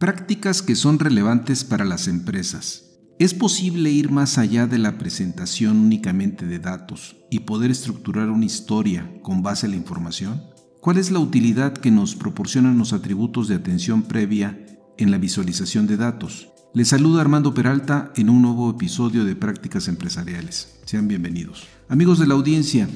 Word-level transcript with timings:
Prácticas 0.00 0.62
que 0.62 0.76
son 0.76 0.98
relevantes 0.98 1.62
para 1.62 1.84
las 1.84 2.08
empresas. 2.08 2.86
¿Es 3.18 3.34
posible 3.34 3.90
ir 3.90 4.10
más 4.10 4.38
allá 4.38 4.66
de 4.66 4.78
la 4.78 4.96
presentación 4.96 5.76
únicamente 5.76 6.46
de 6.46 6.58
datos 6.58 7.16
y 7.30 7.40
poder 7.40 7.70
estructurar 7.70 8.30
una 8.30 8.46
historia 8.46 9.12
con 9.20 9.42
base 9.42 9.66
en 9.66 9.72
la 9.72 9.76
información? 9.76 10.42
¿Cuál 10.80 10.96
es 10.96 11.10
la 11.10 11.18
utilidad 11.18 11.74
que 11.74 11.90
nos 11.90 12.16
proporcionan 12.16 12.78
los 12.78 12.94
atributos 12.94 13.46
de 13.46 13.56
atención 13.56 14.00
previa 14.00 14.58
en 14.96 15.10
la 15.10 15.18
visualización 15.18 15.86
de 15.86 15.98
datos? 15.98 16.48
Les 16.72 16.88
saluda 16.88 17.20
Armando 17.20 17.52
Peralta 17.52 18.10
en 18.16 18.30
un 18.30 18.40
nuevo 18.40 18.70
episodio 18.70 19.26
de 19.26 19.36
Prácticas 19.36 19.86
Empresariales. 19.86 20.80
Sean 20.86 21.08
bienvenidos. 21.08 21.66
Amigos 21.90 22.18
de 22.18 22.26
la 22.26 22.32
audiencia, 22.32 22.88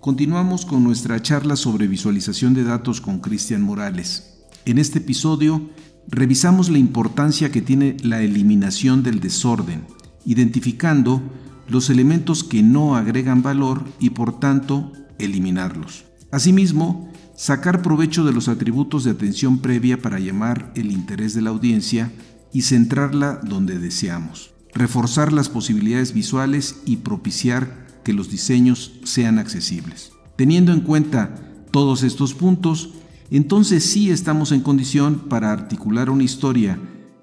continuamos 0.00 0.66
con 0.66 0.82
nuestra 0.82 1.22
charla 1.22 1.54
sobre 1.54 1.86
visualización 1.86 2.52
de 2.52 2.64
datos 2.64 3.00
con 3.00 3.20
Cristian 3.20 3.62
Morales. 3.62 4.34
En 4.64 4.78
este 4.78 4.98
episodio 4.98 5.70
revisamos 6.08 6.70
la 6.70 6.78
importancia 6.78 7.52
que 7.52 7.62
tiene 7.62 7.96
la 8.02 8.22
eliminación 8.22 9.02
del 9.02 9.20
desorden, 9.20 9.84
identificando 10.24 11.22
los 11.68 11.90
elementos 11.90 12.42
que 12.42 12.62
no 12.62 12.96
agregan 12.96 13.42
valor 13.42 13.84
y 14.00 14.10
por 14.10 14.40
tanto 14.40 14.92
eliminarlos. 15.18 16.06
Asimismo, 16.30 17.12
sacar 17.36 17.82
provecho 17.82 18.24
de 18.24 18.32
los 18.32 18.48
atributos 18.48 19.04
de 19.04 19.10
atención 19.10 19.58
previa 19.58 20.00
para 20.00 20.18
llamar 20.18 20.72
el 20.74 20.90
interés 20.90 21.34
de 21.34 21.42
la 21.42 21.50
audiencia 21.50 22.10
y 22.52 22.62
centrarla 22.62 23.40
donde 23.44 23.78
deseamos, 23.78 24.52
reforzar 24.74 25.32
las 25.32 25.48
posibilidades 25.48 26.14
visuales 26.14 26.80
y 26.86 26.96
propiciar 26.96 27.86
que 28.02 28.14
los 28.14 28.30
diseños 28.30 28.92
sean 29.04 29.38
accesibles. 29.38 30.12
Teniendo 30.36 30.72
en 30.72 30.80
cuenta 30.80 31.34
todos 31.70 32.02
estos 32.02 32.32
puntos, 32.32 32.94
entonces 33.36 33.84
sí 33.84 34.10
estamos 34.10 34.52
en 34.52 34.60
condición 34.60 35.28
para 35.28 35.52
articular 35.52 36.10
una 36.10 36.24
historia 36.24 36.78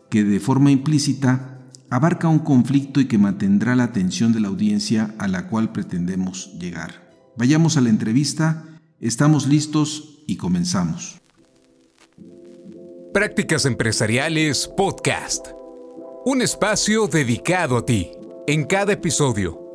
que 0.10 0.24
de 0.24 0.40
forma 0.40 0.72
implícita 0.72 1.60
abarca 1.90 2.28
un 2.28 2.40
conflicto 2.40 3.00
y 3.00 3.08
que 3.08 3.18
mantendrá 3.18 3.76
la 3.76 3.86
atención 3.86 4.34
de 4.34 4.40
la 4.40 4.50
audiencia 4.50 5.16
a 5.18 5.28
la 5.28 5.48
cual 5.48 5.72
pretendemos 5.72 6.54
llegar. 6.60 7.34
Vayamos 7.38 7.78
a 7.78 7.82
la 7.82 7.90
entrevista, 7.90 8.80
estamos 9.00 9.48
listos 9.48 10.24
y 10.28 10.38
comenzamos. 10.38 11.22
Prácticas 13.14 13.66
Empresariales 13.66 14.68
Podcast. 14.68 15.48
Un 16.26 16.42
espacio 16.42 17.08
dedicado 17.08 17.78
a 17.78 17.86
ti. 17.86 18.12
En 18.48 18.66
cada 18.66 18.94
episodio 18.94 19.65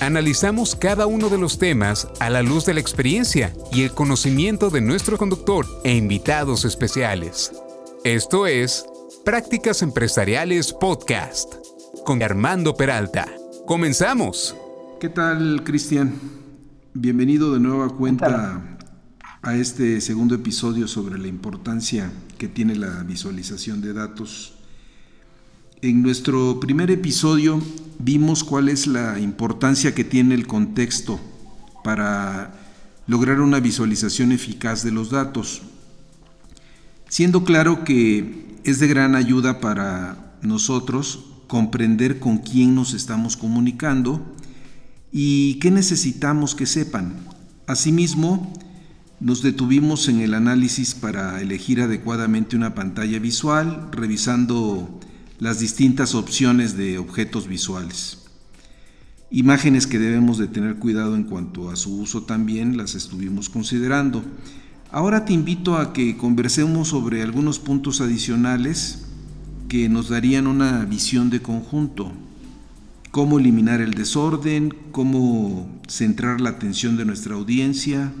Analizamos 0.00 0.76
cada 0.76 1.06
uno 1.06 1.30
de 1.30 1.38
los 1.38 1.58
temas 1.58 2.06
a 2.20 2.28
la 2.28 2.42
luz 2.42 2.66
de 2.66 2.74
la 2.74 2.80
experiencia 2.80 3.54
y 3.72 3.82
el 3.82 3.92
conocimiento 3.92 4.68
de 4.68 4.82
nuestro 4.82 5.16
conductor 5.16 5.66
e 5.84 5.96
invitados 5.96 6.66
especiales. 6.66 7.50
Esto 8.04 8.46
es 8.46 8.84
Prácticas 9.24 9.80
Empresariales 9.80 10.74
Podcast 10.74 11.54
con 12.04 12.22
Armando 12.22 12.76
Peralta. 12.76 13.26
Comenzamos. 13.66 14.54
¿Qué 15.00 15.08
tal, 15.08 15.62
Cristian? 15.64 16.12
Bienvenido 16.92 17.54
de 17.54 17.60
nueva 17.60 17.88
cuenta 17.88 18.78
a 19.40 19.56
este 19.56 20.02
segundo 20.02 20.34
episodio 20.34 20.88
sobre 20.88 21.18
la 21.18 21.28
importancia 21.28 22.12
que 22.36 22.48
tiene 22.48 22.76
la 22.76 23.02
visualización 23.02 23.80
de 23.80 23.94
datos 23.94 24.55
en 25.82 26.02
nuestro 26.02 26.58
primer 26.58 26.90
episodio 26.90 27.60
vimos 27.98 28.44
cuál 28.44 28.68
es 28.68 28.86
la 28.86 29.18
importancia 29.18 29.94
que 29.94 30.04
tiene 30.04 30.34
el 30.34 30.46
contexto 30.46 31.20
para 31.84 32.54
lograr 33.06 33.40
una 33.40 33.60
visualización 33.60 34.32
eficaz 34.32 34.82
de 34.82 34.90
los 34.90 35.10
datos, 35.10 35.62
siendo 37.08 37.44
claro 37.44 37.84
que 37.84 38.56
es 38.64 38.80
de 38.80 38.88
gran 38.88 39.14
ayuda 39.14 39.60
para 39.60 40.36
nosotros 40.42 41.24
comprender 41.46 42.18
con 42.18 42.38
quién 42.38 42.74
nos 42.74 42.94
estamos 42.94 43.36
comunicando 43.36 44.34
y 45.12 45.54
qué 45.60 45.70
necesitamos 45.70 46.54
que 46.54 46.66
sepan. 46.66 47.14
Asimismo, 47.66 48.52
nos 49.20 49.42
detuvimos 49.42 50.08
en 50.08 50.20
el 50.20 50.34
análisis 50.34 50.94
para 50.94 51.40
elegir 51.40 51.80
adecuadamente 51.80 52.56
una 52.56 52.74
pantalla 52.74 53.18
visual, 53.18 53.88
revisando 53.92 55.00
las 55.38 55.60
distintas 55.60 56.14
opciones 56.14 56.76
de 56.76 56.98
objetos 56.98 57.46
visuales. 57.46 58.18
Imágenes 59.30 59.86
que 59.86 59.98
debemos 59.98 60.38
de 60.38 60.46
tener 60.46 60.76
cuidado 60.76 61.16
en 61.16 61.24
cuanto 61.24 61.70
a 61.70 61.76
su 61.76 61.98
uso 61.98 62.22
también 62.22 62.76
las 62.76 62.94
estuvimos 62.94 63.48
considerando. 63.48 64.22
Ahora 64.90 65.24
te 65.24 65.32
invito 65.32 65.76
a 65.76 65.92
que 65.92 66.16
conversemos 66.16 66.88
sobre 66.88 67.22
algunos 67.22 67.58
puntos 67.58 68.00
adicionales 68.00 69.06
que 69.68 69.88
nos 69.88 70.08
darían 70.08 70.46
una 70.46 70.84
visión 70.84 71.28
de 71.28 71.42
conjunto. 71.42 72.12
Cómo 73.10 73.38
eliminar 73.38 73.80
el 73.80 73.94
desorden, 73.94 74.72
cómo 74.92 75.68
centrar 75.88 76.40
la 76.40 76.50
atención 76.50 76.96
de 76.96 77.04
nuestra 77.04 77.34
audiencia, 77.34 78.12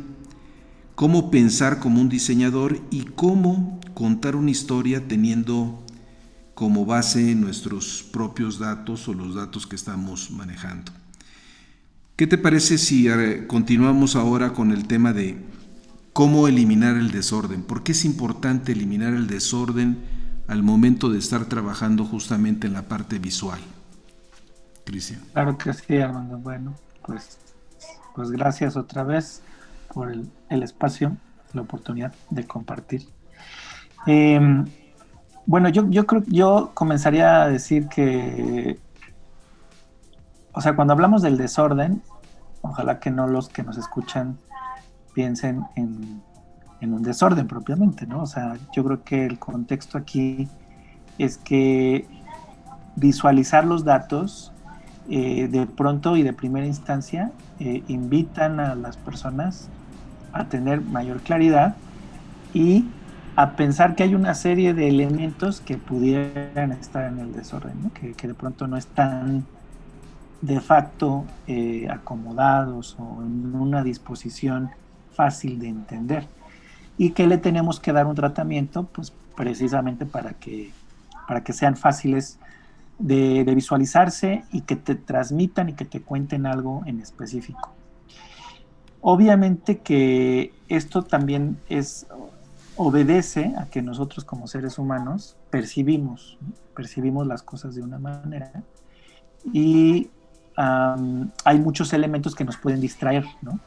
cómo 0.96 1.30
pensar 1.30 1.78
como 1.78 2.00
un 2.00 2.08
diseñador 2.08 2.80
y 2.90 3.02
cómo 3.02 3.80
contar 3.94 4.34
una 4.34 4.50
historia 4.50 5.06
teniendo 5.06 5.85
como 6.56 6.86
base 6.86 7.34
nuestros 7.34 8.02
propios 8.10 8.58
datos 8.58 9.06
o 9.08 9.12
los 9.12 9.34
datos 9.34 9.66
que 9.66 9.76
estamos 9.76 10.30
manejando. 10.30 10.90
¿Qué 12.16 12.26
te 12.26 12.38
parece 12.38 12.78
si 12.78 13.08
eh, 13.08 13.46
continuamos 13.46 14.16
ahora 14.16 14.54
con 14.54 14.72
el 14.72 14.86
tema 14.86 15.12
de 15.12 15.36
cómo 16.14 16.48
eliminar 16.48 16.96
el 16.96 17.10
desorden? 17.10 17.62
¿Por 17.62 17.82
qué 17.82 17.92
es 17.92 18.06
importante 18.06 18.72
eliminar 18.72 19.12
el 19.12 19.26
desorden 19.26 19.98
al 20.48 20.62
momento 20.62 21.10
de 21.10 21.18
estar 21.18 21.44
trabajando 21.44 22.06
justamente 22.06 22.66
en 22.66 22.72
la 22.72 22.88
parte 22.88 23.18
visual? 23.18 23.60
Cristian. 24.86 25.20
Claro 25.34 25.58
que 25.58 25.74
sí, 25.74 25.98
Armando. 25.98 26.38
Bueno, 26.38 26.74
pues, 27.04 27.36
pues 28.14 28.30
gracias 28.30 28.78
otra 28.78 29.04
vez 29.04 29.42
por 29.92 30.10
el, 30.10 30.62
espacio, 30.62 31.18
la 31.52 31.60
oportunidad 31.60 32.14
de 32.30 32.46
compartir. 32.46 33.06
Em, 34.06 34.64
bueno, 35.46 35.68
yo, 35.68 35.88
yo 35.88 36.06
creo 36.06 36.22
yo 36.26 36.72
comenzaría 36.74 37.42
a 37.42 37.48
decir 37.48 37.88
que, 37.88 38.78
o 40.52 40.60
sea, 40.60 40.74
cuando 40.74 40.92
hablamos 40.92 41.22
del 41.22 41.38
desorden, 41.38 42.02
ojalá 42.62 42.98
que 42.98 43.10
no 43.10 43.28
los 43.28 43.48
que 43.48 43.62
nos 43.62 43.78
escuchan 43.78 44.38
piensen 45.14 45.62
en, 45.76 46.22
un 46.82 47.02
desorden 47.02 47.48
propiamente, 47.48 48.06
¿no? 48.06 48.22
O 48.22 48.26
sea, 48.26 48.56
yo 48.72 48.84
creo 48.84 49.02
que 49.02 49.26
el 49.26 49.40
contexto 49.40 49.98
aquí 49.98 50.48
es 51.18 51.36
que 51.36 52.06
visualizar 52.94 53.64
los 53.64 53.84
datos 53.84 54.52
eh, 55.08 55.48
de 55.48 55.66
pronto 55.66 56.16
y 56.16 56.22
de 56.22 56.32
primera 56.32 56.64
instancia 56.64 57.32
eh, 57.58 57.82
invitan 57.88 58.60
a 58.60 58.76
las 58.76 58.96
personas 58.96 59.68
a 60.32 60.44
tener 60.44 60.80
mayor 60.80 61.22
claridad 61.22 61.74
y 62.54 62.84
a 63.36 63.54
pensar 63.54 63.94
que 63.94 64.02
hay 64.02 64.14
una 64.14 64.34
serie 64.34 64.72
de 64.72 64.88
elementos 64.88 65.60
que 65.60 65.76
pudieran 65.76 66.72
estar 66.72 67.12
en 67.12 67.18
el 67.18 67.32
desorden, 67.34 67.90
que, 67.90 68.26
de 68.26 68.34
pronto 68.34 68.66
no 68.66 68.78
están 68.78 69.44
de 70.40 70.58
facto 70.60 71.26
eh, 71.46 71.86
acomodados 71.90 72.96
o 72.98 73.22
en 73.22 73.54
una 73.54 73.82
disposición 73.82 74.70
fácil 75.12 75.58
de 75.58 75.68
entender 75.68 76.26
y 76.96 77.10
que 77.10 77.26
le 77.26 77.36
tenemos 77.36 77.78
que 77.78 77.92
dar 77.92 78.06
un 78.06 78.14
tratamiento 78.14 78.84
pues 78.84 79.12
precisamente 79.36 80.06
para 80.06 80.32
que, 80.32 80.70
para 81.28 81.44
que 81.44 81.52
sean 81.52 81.76
fáciles 81.76 82.38
de, 82.98 83.44
de 83.44 83.54
visualizarse 83.54 84.44
y 84.50 84.62
que 84.62 84.76
te 84.76 84.94
transmitan 84.94 85.68
y 85.68 85.74
que 85.74 85.84
te 85.84 86.00
cuenten 86.00 86.46
algo 86.46 86.82
en 86.86 87.00
específico. 87.00 87.74
Obviamente 89.02 89.78
que 89.78 90.54
esto 90.68 91.02
también 91.02 91.58
es 91.68 92.06
obedece 92.76 93.54
a 93.58 93.66
que 93.66 93.82
nosotros 93.82 94.24
como 94.24 94.46
seres 94.46 94.78
humanos 94.78 95.36
percibimos, 95.50 96.38
percibimos 96.74 97.26
las 97.26 97.42
cosas 97.42 97.74
de 97.74 97.82
una 97.82 97.98
manera 97.98 98.62
y 99.52 100.10
hay 100.56 101.58
muchos 101.58 101.92
elementos 101.92 102.34
que 102.34 102.44
nos 102.44 102.56
pueden 102.56 102.80
distraer, 102.80 103.26
¿no? 103.42 103.60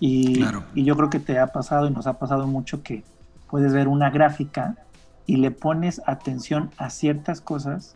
Y, 0.00 0.42
y, 0.74 0.84
yo 0.84 0.96
creo 0.96 1.10
que 1.10 1.20
te 1.20 1.38
ha 1.38 1.48
pasado 1.48 1.86
y 1.86 1.90
nos 1.90 2.06
ha 2.06 2.18
pasado 2.18 2.46
mucho 2.46 2.82
que 2.82 3.04
puedes 3.48 3.72
ver 3.72 3.86
una 3.86 4.10
gráfica 4.10 4.76
y 5.26 5.36
le 5.36 5.50
pones 5.52 6.02
atención 6.06 6.70
a 6.76 6.90
ciertas 6.90 7.40
cosas 7.40 7.94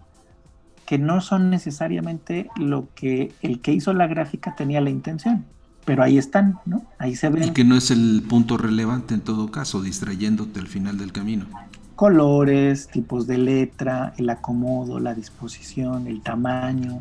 que 0.85 0.99
no 0.99 1.21
son 1.21 1.51
necesariamente 1.51 2.49
lo 2.57 2.89
que 2.95 3.33
el 3.43 3.61
que 3.61 3.73
hizo 3.73 3.93
la 3.93 4.07
gráfica 4.07 4.55
tenía 4.55 4.81
la 4.81 4.91
intención, 4.91 5.45
pero 5.87 6.03
ahí 6.03 6.19
están, 6.19 6.59
¿no? 6.67 6.83
Ahí 6.99 7.15
se 7.15 7.31
ven. 7.31 7.45
Y 7.45 7.51
que 7.53 7.65
no 7.65 7.77
es 7.77 7.91
el 7.91 8.23
punto 8.29 8.59
relevante 8.59 9.15
en 9.15 9.21
todo 9.21 9.51
caso, 9.51 9.81
distrayéndote 9.81 10.61
al 10.61 10.67
final 10.67 10.99
del 10.99 11.13
camino. 11.13 11.47
Colores, 11.95 12.89
tipos 12.89 13.27
de 13.27 13.39
letra, 13.39 14.13
el 14.19 14.29
acomodo, 14.29 14.99
la 14.99 15.15
disposición, 15.15 16.09
el 16.09 16.21
tamaño, 16.21 16.99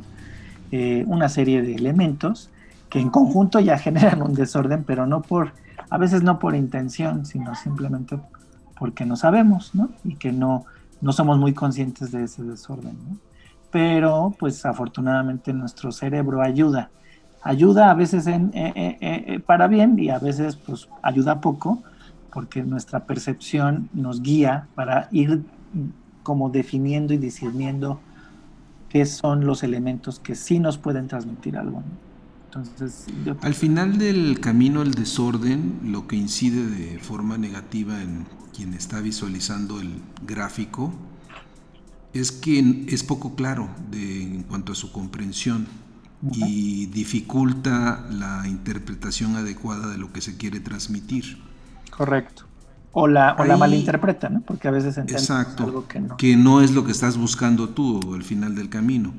eh, 0.72 1.04
una 1.08 1.28
serie 1.28 1.64
de 1.64 1.76
elementos 1.76 2.50
que 2.90 3.00
en 3.00 3.10
conjunto 3.10 3.60
ya 3.60 3.78
generan 3.86 4.22
un 4.22 4.36
desorden, 4.36 4.84
pero 4.84 5.08
no 5.08 5.24
por, 5.24 5.54
a 5.90 5.98
veces 5.98 6.22
no 6.22 6.38
por 6.38 6.56
intención, 6.56 7.26
sino 7.26 7.56
simplemente 7.56 8.20
porque 8.78 9.04
no 9.06 9.16
sabemos, 9.16 9.74
¿no? 9.74 9.90
Y 10.04 10.16
que 10.16 10.32
no, 10.32 10.66
no 11.02 11.12
somos 11.12 11.40
muy 11.40 11.54
conscientes 11.54 12.12
de 12.12 12.24
ese 12.24 12.44
desorden, 12.44 12.98
¿no? 13.10 13.18
Pero, 13.72 14.34
pues 14.40 14.64
afortunadamente 14.66 15.52
nuestro 15.54 15.92
cerebro 15.92 16.42
ayuda. 16.42 16.92
Ayuda 17.46 17.92
a 17.92 17.94
veces 17.94 18.26
eh, 18.26 18.42
eh, 18.54 18.98
eh, 19.00 19.40
para 19.40 19.68
bien 19.68 20.00
y 20.00 20.10
a 20.10 20.18
veces 20.18 20.56
pues 20.56 20.90
ayuda 21.04 21.42
poco, 21.42 21.84
porque 22.34 22.64
nuestra 22.64 23.06
percepción 23.06 23.88
nos 23.94 24.24
guía 24.24 24.68
para 24.74 25.10
ir 25.12 25.44
como 26.24 26.50
definiendo 26.50 27.14
y 27.14 27.20
discerniendo 27.20 28.00
qué 28.90 29.06
son 29.06 29.46
los 29.46 29.62
elementos 29.62 30.20
que 30.20 30.34
sí 30.34 30.58
nos 30.58 30.80
pueden 30.80 31.08
transmitir 31.08 31.56
algo. 31.56 31.84
Entonces, 32.46 33.06
Al 33.42 33.54
final 33.54 34.00
del 34.00 34.40
camino 34.40 34.82
el 34.82 34.96
desorden, 34.96 35.82
lo 35.84 36.08
que 36.08 36.16
incide 36.16 36.66
de 36.66 36.98
forma 36.98 37.38
negativa 37.38 38.02
en 38.02 38.26
quien 38.56 38.74
está 38.74 39.02
visualizando 39.02 39.80
el 39.80 40.02
gráfico, 40.26 40.92
es 42.12 42.32
que 42.32 42.86
es 42.88 43.04
poco 43.04 43.36
claro 43.36 43.70
en 43.94 44.42
cuanto 44.42 44.72
a 44.72 44.76
su 44.76 44.92
comprensión 44.92 45.68
y 46.32 46.88
dificulta 46.88 48.06
la 48.12 48.48
interpretación 48.48 49.36
adecuada 49.36 49.90
de 49.90 49.98
lo 49.98 50.12
que 50.12 50.22
se 50.22 50.38
quiere 50.38 50.60
transmitir. 50.60 51.38
Correcto. 51.92 52.44
O 52.94 53.08
la, 53.08 53.36
o 53.38 53.44
la 53.44 53.58
malinterpreta, 53.58 54.30
¿no? 54.30 54.42
Porque 54.42 54.70
a 54.70 54.72
veces 54.72 54.98
entiendes 54.98 55.30
algo 55.30 55.86
que 55.88 56.00
no. 56.00 56.18
Que 56.18 56.38
no 56.38 56.62
es 56.62 56.72
lo 56.72 56.86
que 56.86 56.94
estás 56.94 57.18
buscando 57.18 57.70
tú 57.70 58.14
al 58.14 58.24
final 58.24 58.56
del 58.56 58.70
camino. 58.70 59.14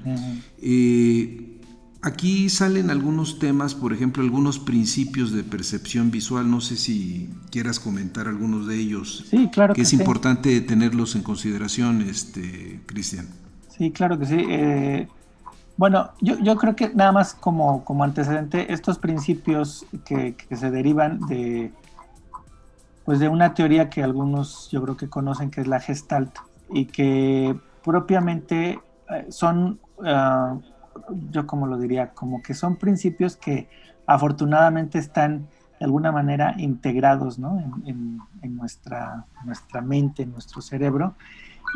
Aquí 2.07 2.49
salen 2.51 2.91
algunos 2.91 3.41
temas, 3.41 3.75
por 3.75 3.93
ejemplo, 3.93 4.23
algunos 4.23 4.61
principios 4.61 5.33
de 5.33 5.43
percepción 5.43 6.13
visual. 6.13 6.49
No 6.49 6.61
sé 6.61 6.77
si 6.77 7.31
quieras 7.51 7.81
comentar 7.81 8.29
algunos 8.29 8.69
de 8.69 8.77
ellos. 8.77 9.25
Sí, 9.29 9.49
claro 9.53 9.75
que, 9.75 9.83
es 9.83 9.93
importante 9.93 10.61
tenerlos 10.61 11.17
en 11.17 11.23
consideración, 11.23 12.03
este, 12.03 12.81
Cristian. 12.87 13.27
Sí, 13.77 13.91
claro 13.91 14.21
que 14.21 14.27
sí. 14.27 14.37
Eh, 14.39 15.09
bueno, 15.77 16.11
yo, 16.21 16.39
yo, 16.39 16.57
creo 16.57 16.75
que 16.75 16.95
nada 16.95 17.13
más 17.13 17.35
como, 17.35 17.85
como 17.85 18.05
antecedente, 18.05 18.73
estos 18.73 18.99
principios 18.99 19.87
que, 20.05 20.37
se 20.51 20.71
derivan 20.71 21.21
de, 21.27 21.73
pues 23.05 23.19
de 23.19 23.29
una 23.29 23.55
teoría 23.55 23.91
que 23.91 24.03
algunos 24.03 24.71
yo 24.71 24.83
creo 24.83 24.97
que 24.97 25.09
conocen, 25.09 25.51
que 25.51 25.61
es 25.61 25.67
la 25.67 25.81
Gestalt, 25.81 26.37
y 26.71 26.87
que 26.87 27.59
propiamente 27.83 28.81
eh, 29.11 29.27
son... 29.29 29.81
Ah, 30.05 30.57
yo 31.31 31.47
como 31.47 31.67
lo 31.67 31.79
diría, 31.79 32.11
como 32.11 32.43
que 32.43 32.55
son 32.55 32.77
principios 32.77 33.37
que 33.37 33.69
afortunadamente 34.07 34.99
están 34.99 35.49
de 35.79 35.85
alguna 35.85 36.11
manera 36.11 36.55
integrados 36.57 37.39
en, 37.85 38.19
nuestra, 38.57 39.27
nuestra 39.45 39.83
mente, 39.83 40.23
en 40.23 40.33
nuestro 40.33 40.63
cerebro, 40.63 41.15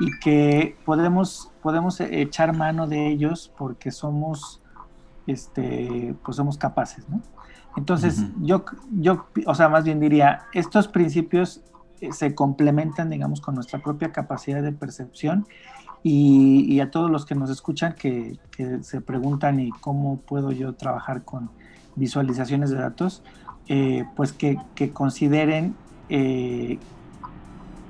y 0.00 0.18
que 0.18 0.76
podemos, 0.84 1.52
podemos 1.62 2.00
echar 2.00 2.56
mano 2.56 2.88
de 2.88 3.08
ellos 3.08 3.52
porque 3.56 3.90
somos, 3.90 4.60
este, 5.26 6.14
pues 6.24 6.36
somos 6.36 6.56
capaces. 6.58 7.04
Entonces, 7.76 8.24
yo, 8.40 8.64
yo, 8.90 9.26
o 9.46 9.54
sea, 9.54 9.68
más 9.68 9.84
bien 9.84 10.00
diría, 10.00 10.46
estos 10.52 10.88
principios 10.88 11.62
eh, 12.00 12.12
se 12.12 12.34
complementan, 12.34 13.10
digamos, 13.10 13.40
con 13.40 13.54
nuestra 13.54 13.78
propia 13.80 14.10
capacidad 14.10 14.62
de 14.62 14.72
percepción 14.72 15.46
y, 16.02 16.80
a 16.80 16.90
todos 16.90 17.10
los 17.10 17.26
que 17.26 17.34
nos 17.34 17.50
escuchan 17.50 17.94
que, 17.94 18.38
se 18.82 19.00
preguntan 19.00 19.60
y 19.60 19.70
cómo 19.70 20.18
puedo 20.20 20.50
yo 20.52 20.74
trabajar 20.74 21.24
con 21.24 21.50
visualizaciones 21.96 22.70
de 22.70 22.76
datos, 22.76 23.22
eh, 23.68 24.04
pues 24.16 24.32
que, 24.32 24.58
consideren 24.92 25.74
eh, 26.08 26.78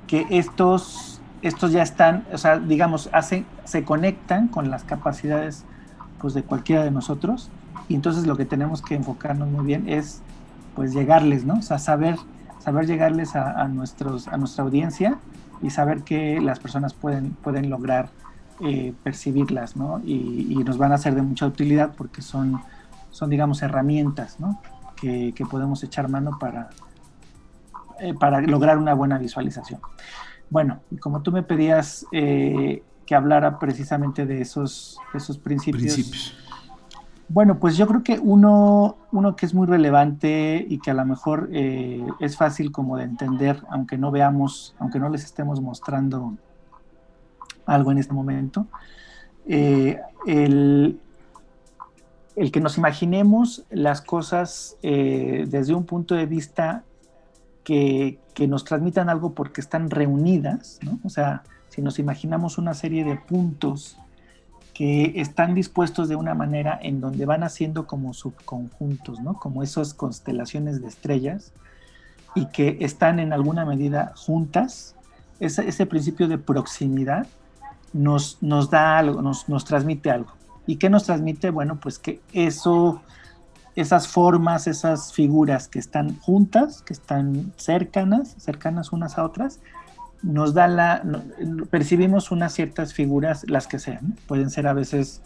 que 0.07 0.27
estos, 0.29 1.20
estos 1.41 1.71
ya 1.71 1.81
están, 1.81 2.25
o 2.31 2.37
sea, 2.37 2.59
digamos, 2.59 3.09
hacen, 3.13 3.45
se 3.65 3.83
conectan 3.83 4.47
con 4.47 4.69
las 4.69 4.83
capacidades 4.83 5.65
pues, 6.19 6.33
de 6.33 6.43
cualquiera 6.43 6.83
de 6.83 6.91
nosotros 6.91 7.49
y 7.89 7.95
entonces 7.95 8.27
lo 8.27 8.37
que 8.37 8.45
tenemos 8.45 8.81
que 8.81 8.95
enfocarnos 8.95 9.49
muy 9.49 9.65
bien 9.65 9.89
es 9.89 10.21
pues 10.75 10.93
llegarles, 10.93 11.45
¿no? 11.45 11.55
O 11.55 11.61
sea, 11.61 11.79
saber, 11.79 12.15
saber 12.59 12.85
llegarles 12.85 13.35
a, 13.35 13.67
nuestros, 13.67 14.27
a 14.27 14.37
nuestra 14.37 14.63
audiencia 14.63 15.17
y 15.61 15.69
saber 15.69 16.03
que 16.03 16.39
las 16.39 16.59
personas 16.59 16.93
pueden, 16.93 17.31
pueden 17.31 17.69
lograr 17.69 18.09
eh, 18.61 18.93
percibirlas, 19.03 19.75
¿no? 19.75 19.99
Y, 20.05 20.61
nos 20.65 20.77
van 20.77 20.91
a 20.91 20.97
ser 20.97 21.15
de 21.15 21.21
mucha 21.21 21.47
utilidad 21.47 21.93
porque 21.97 22.21
son, 22.21 22.61
son 23.09 23.29
digamos, 23.29 23.61
herramientas, 23.61 24.39
¿no? 24.39 24.61
Que, 24.95 25.33
podemos 25.49 25.83
echar 25.83 26.07
mano 26.07 26.37
para, 26.39 26.69
eh, 27.99 28.13
para 28.13 28.39
lograr 28.41 28.77
una 28.77 28.93
buena 28.93 29.17
visualización. 29.17 29.81
Bueno, 30.51 30.81
como 30.99 31.21
tú 31.23 31.31
me 31.31 31.41
pedías 31.41 32.05
eh, 32.11 32.83
que 33.07 33.15
hablara 33.15 33.57
precisamente 33.57 34.27
de 34.27 34.41
esos, 34.41 34.99
esos 35.15 35.39
principios. 35.39 36.35
Bueno, 37.29 37.59
pues 37.59 37.77
yo 37.77 37.87
creo 37.87 38.03
que 38.03 38.19
uno, 38.19 38.97
uno 39.13 39.37
que 39.37 39.45
es 39.45 39.53
muy 39.53 39.65
relevante 39.65 40.65
y 40.67 40.79
que 40.79 40.91
a 40.91 40.93
lo 40.93 41.05
mejor 41.05 41.49
eh, 41.53 42.05
es 42.19 42.35
fácil 42.35 42.73
como 42.73 42.97
de 42.97 43.05
entender, 43.05 43.63
aunque 43.69 43.97
no 43.97 44.11
veamos, 44.11 44.75
aunque 44.77 44.99
no 44.99 45.07
les 45.07 45.23
estemos 45.23 45.61
mostrando 45.61 46.33
algo 47.65 47.93
en 47.93 47.99
este 47.99 48.13
momento, 48.13 48.67
eh, 49.47 50.01
el, 50.27 50.99
que 52.51 52.59
nos 52.59 52.77
imaginemos 52.77 53.63
las 53.69 54.01
cosas 54.01 54.75
eh, 54.83 55.45
desde 55.47 55.73
un 55.73 55.85
punto 55.85 56.15
de 56.15 56.25
vista 56.25 56.83
que, 57.63 58.19
nos 58.47 58.63
transmitan 58.63 59.09
algo 59.09 59.33
porque 59.33 59.61
están 59.61 59.89
reunidas. 59.89 60.79
O 61.03 61.09
sea, 61.09 61.43
si 61.69 61.81
nos 61.81 61.99
imaginamos 61.99 62.57
una 62.57 62.73
serie 62.73 63.03
de 63.03 63.15
puntos 63.15 63.97
que 64.73 65.13
están 65.17 65.53
dispuestos 65.53 66.09
de 66.09 66.15
una 66.15 66.33
manera 66.33 66.79
en 66.81 67.01
donde 67.01 67.25
van 67.25 67.43
haciendo 67.43 67.85
como 67.85 68.13
subconjuntos, 68.13 69.19
¿no? 69.19 69.35
Como 69.35 69.61
esas 69.61 69.93
constelaciones 69.93 70.81
de 70.81 70.87
estrellas 70.87 71.53
y 72.33 72.47
que 72.47 72.77
están 72.81 73.19
en 73.19 73.31
alguna 73.33 73.65
medida 73.65 74.13
juntas. 74.15 74.95
Ese, 75.39 75.67
ese 75.67 75.85
principio 75.85 76.27
de 76.27 76.37
proximidad 76.37 77.27
nos, 77.93 78.37
nos 78.41 78.69
da 78.69 78.97
algo, 78.97 79.21
nos, 79.21 79.49
nos 79.49 79.65
transmite 79.65 80.09
algo. 80.09 80.31
¿Y 80.65 80.77
qué 80.77 80.89
nos 80.89 81.03
transmite? 81.03 81.49
Bueno, 81.49 81.79
pues 81.79 81.99
que 81.99 82.21
eso, 82.33 83.01
esas 83.75 84.07
formas, 84.07 84.67
esas 84.67 85.13
figuras 85.13 85.67
que 85.67 85.79
están 85.79 86.17
juntas, 86.19 86.81
que 86.81 86.93
están 86.93 87.53
cercanas, 87.55 88.35
cercanas 88.37 88.91
unas 88.91 89.17
a 89.17 89.23
otras, 89.23 89.59
nos 90.23 90.53
da 90.53 90.67
la, 90.67 91.03
percibimos 91.69 92.31
unas 92.31 92.53
ciertas 92.53 92.93
figuras, 92.93 93.45
las 93.49 93.67
que 93.67 93.79
sean, 93.79 94.15
pueden 94.27 94.49
ser 94.49 94.67
a 94.67 94.73
veces 94.73 95.21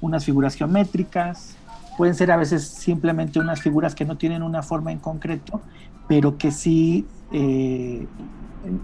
unas 0.00 0.24
figuras 0.24 0.54
geométricas, 0.54 1.56
pueden 1.96 2.14
ser 2.14 2.30
a 2.30 2.36
veces 2.36 2.66
simplemente 2.66 3.38
unas 3.38 3.60
figuras 3.60 3.94
que 3.94 4.04
no 4.04 4.16
tienen 4.16 4.42
una 4.42 4.62
forma 4.62 4.92
en 4.92 4.98
concreto, 4.98 5.60
pero 6.08 6.38
que 6.38 6.50
sí 6.50 7.06
eh, 7.32 8.06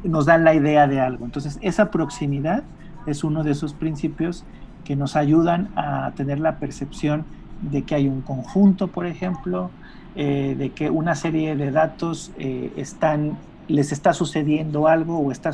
nos 0.05 0.27
dan 0.27 0.45
la 0.45 0.55
idea 0.55 0.87
de 0.87 1.01
algo. 1.01 1.25
Entonces, 1.25 1.59
esa 1.61 1.91
proximidad 1.91 2.63
es 3.07 3.25
uno 3.25 3.43
de 3.43 3.51
esos 3.51 3.75
principios 3.75 4.45
que 4.85 4.97
nos 4.97 5.17
ayudan 5.17 5.71
a 5.77 6.13
tener 6.17 6.41
la 6.41 6.59
percepción 6.59 7.25
de 7.63 7.83
que 7.83 7.95
hay 7.95 8.09
un 8.09 8.21
conjunto, 8.23 8.89
por 8.89 9.07
ejemplo, 9.07 9.71
eh, 10.15 10.55
de 10.59 10.71
que 10.71 10.91
una 10.91 11.15
serie 11.15 11.57
de 11.57 11.71
datos 11.71 12.33
eh, 12.39 12.73
están 12.77 13.39
les 13.69 13.93
está 13.93 14.13
sucediendo 14.13 14.89
algo 14.89 15.19
o 15.19 15.31
está 15.33 15.53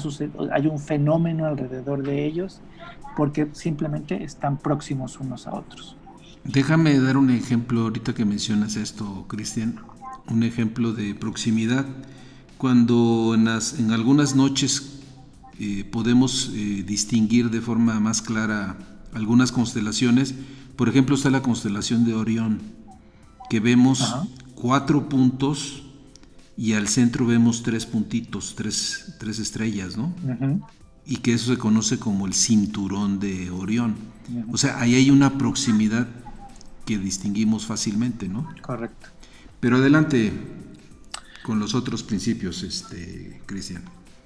hay 0.51 0.67
un 0.67 0.81
fenómeno 0.81 1.45
alrededor 1.45 2.03
de 2.03 2.25
ellos 2.25 2.61
porque 3.17 3.49
simplemente 3.53 4.25
están 4.25 4.57
próximos 4.57 5.21
unos 5.21 5.47
a 5.47 5.55
otros. 5.55 5.97
Déjame 6.43 6.99
dar 6.99 7.17
un 7.17 7.31
ejemplo 7.31 7.83
ahorita 7.83 8.15
que 8.15 8.25
mencionas 8.25 8.77
esto, 8.77 9.27
Cristian, 9.29 9.77
un 10.29 10.43
ejemplo 10.43 10.93
de 10.93 11.15
proximidad. 11.15 11.87
Cuando 12.57 13.35
en, 13.35 13.47
en 13.47 13.93
algunas 13.93 14.35
noches 14.35 15.01
eh, 15.61 15.85
podemos 15.85 16.53
distinguir 16.53 17.51
de 17.51 17.61
forma 17.61 18.01
más 18.01 18.23
clara 18.23 18.79
algunas 19.15 19.53
constelaciones, 19.53 20.35
por 20.79 20.89
ejemplo 20.89 21.17
está 21.17 21.29
la 21.29 21.43
constelación 21.43 22.05
de 22.07 22.15
Orión, 22.15 22.61
que 23.51 23.59
vemos 23.59 24.15
cuatro 24.55 25.09
puntos 25.09 25.83
y 26.57 26.75
al 26.75 26.87
centro 26.87 27.27
vemos 27.27 27.65
tres 27.65 27.85
puntitos, 27.85 28.55
tres, 28.57 29.17
tres 29.19 29.41
estrellas, 29.41 29.97
¿no? 29.97 30.15
y 31.05 31.17
que 31.17 31.33
eso 31.33 31.53
se 31.53 31.59
conoce 31.59 31.99
como 31.99 32.27
el 32.27 32.35
cinturón 32.35 33.19
de 33.19 33.51
Orión. 33.51 33.97
O 34.53 34.59
sea, 34.59 34.79
ahí 34.79 34.95
hay 34.95 35.11
una 35.11 35.37
proximidad 35.37 36.07
que 36.85 36.97
distinguimos 36.97 37.67
fácilmente, 37.67 38.29
¿no? 38.29 38.47
Correcto. 38.61 39.09
Pero 39.59 39.77
adelante 39.77 40.33
con 41.43 41.59
los 41.59 41.75
otros 41.75 42.03
principios, 42.03 42.63
este, 42.63 43.41
Cristian. 43.47 43.83